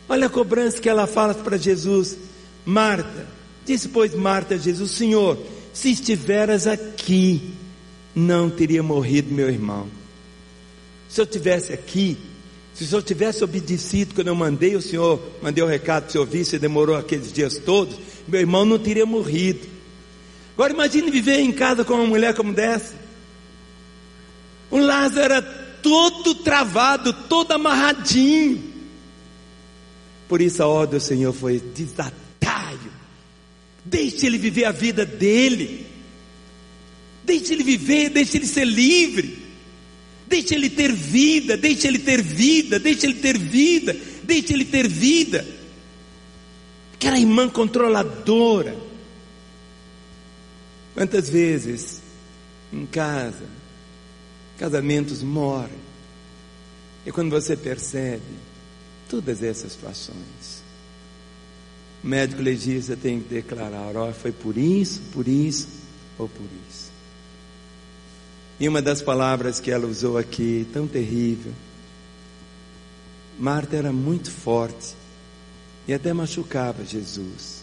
[0.09, 2.17] Olha a cobrança que ela fala para Jesus.
[2.65, 3.27] Marta,
[3.65, 5.39] disse pois Marta a Jesus: Senhor,
[5.73, 7.55] se estiveras aqui,
[8.15, 9.89] não teria morrido meu irmão.
[11.09, 12.19] Se eu tivesse aqui,
[12.75, 16.13] se o senhor tivesse obedecido quando eu mandei o senhor, mandei o recado para o
[16.13, 17.97] senhor vir, se demorou aqueles dias todos,
[18.27, 19.67] meu irmão não teria morrido.
[20.55, 23.08] Agora imagine viver em casa com uma mulher como dessa.
[24.71, 28.63] O Lázaro era todo travado, todo amarradinho.
[30.29, 32.93] Por isso a ordem do Senhor foi: desatai-o,
[33.85, 35.87] deixe ele viver a vida dele,
[37.25, 39.39] deixe ele viver, deixe ele ser livre,
[40.27, 44.87] deixe ele ter vida, deixe ele ter vida, deixe ele ter vida, deixe ele ter
[44.87, 45.47] vida.
[46.93, 48.77] Aquela irmã controladora.
[50.95, 52.03] Quantas vezes
[52.73, 53.58] em casa
[54.59, 55.89] casamentos morrem.
[57.07, 58.23] E quando você percebe,
[59.09, 60.63] todas essas situações.
[62.05, 65.69] O médico legista tem que declarar: ó, foi por isso, por isso
[66.19, 66.89] ou por isso.
[68.61, 71.53] E uma das palavras que ela usou aqui, tão terrível,
[73.39, 74.95] Marta era muito forte
[75.87, 77.63] e até machucava Jesus.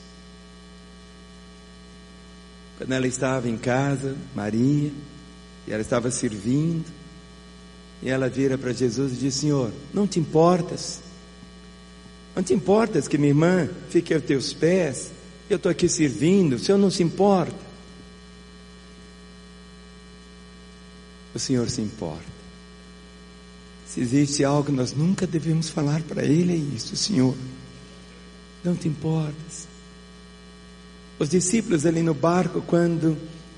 [2.78, 4.91] Quando ela estava em casa, Maria,
[5.68, 6.86] e ela estava servindo,
[8.01, 10.99] e ela vira para Jesus e diz: Senhor, não te importas?
[12.36, 15.11] Não te importas que minha irmã fique aos teus pés?
[15.49, 17.66] Eu estou aqui servindo, o Senhor não se importa.
[21.34, 22.36] O Senhor se importa.
[23.86, 27.36] Se existe algo que nós nunca devemos falar para Ele, é isso, Senhor.
[28.63, 29.68] Não te importas.
[31.18, 33.18] Os discípulos ali no barco, quando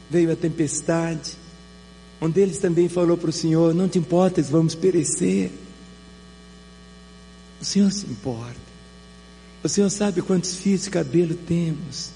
[0.10, 1.34] veio a tempestade,
[2.22, 5.52] um deles também falou para o Senhor: Não te importas, vamos perecer.
[7.62, 8.68] O Senhor se importa.
[9.64, 12.12] O Senhor sabe quantos fios de cabelo temos.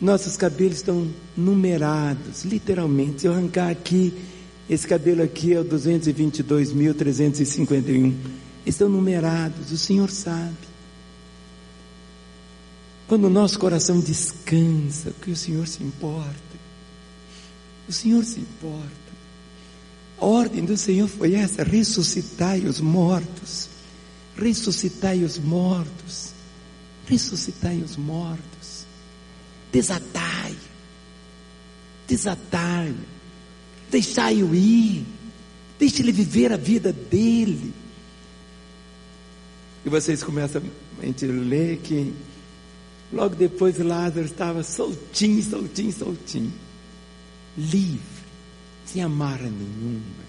[0.00, 3.20] Nossos cabelos estão numerados, literalmente.
[3.22, 4.12] Se eu arrancar aqui,
[4.68, 8.14] esse cabelo aqui é o 222.351.
[8.66, 10.74] Estão numerados, o Senhor sabe.
[13.06, 16.54] Quando o nosso coração descansa, que o Senhor se importa.
[17.88, 19.03] O Senhor se importa.
[20.18, 23.68] A ordem do Senhor foi essa: ressuscitai os mortos.
[24.36, 26.32] Ressuscitai os mortos.
[27.06, 28.86] Ressuscitai os mortos.
[29.72, 30.56] Desatai.
[32.06, 32.94] Desatai.
[33.90, 35.04] Deixai-o ir.
[35.78, 37.72] Deixe ele viver a vida dele.
[39.84, 42.12] E vocês começam a ler que
[43.12, 46.52] logo depois Lázaro estava soltinho, soltinho, soltinho.
[47.56, 48.23] Livre.
[48.86, 50.24] Sem amarra nenhuma.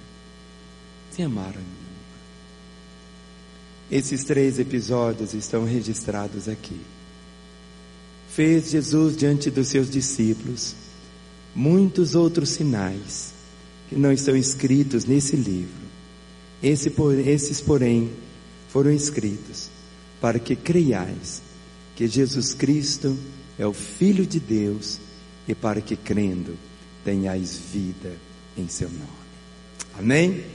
[1.12, 1.86] Sem amarra nenhuma.
[3.92, 6.80] Esses três episódios estão registrados aqui.
[8.30, 10.76] Fez Jesus diante dos seus discípulos
[11.56, 13.34] muitos outros sinais
[13.88, 15.86] que não estão escritos nesse livro.
[16.62, 16.92] Esse,
[17.26, 18.12] esses, porém,
[18.68, 19.70] foram escritos
[20.20, 21.42] para que creiais
[21.96, 23.18] que Jesus Cristo
[23.58, 25.00] é o Filho de Deus
[25.48, 26.58] e para que crendo
[27.06, 28.18] tenhais vida
[28.58, 29.10] em seu nome.
[29.98, 30.55] Amém?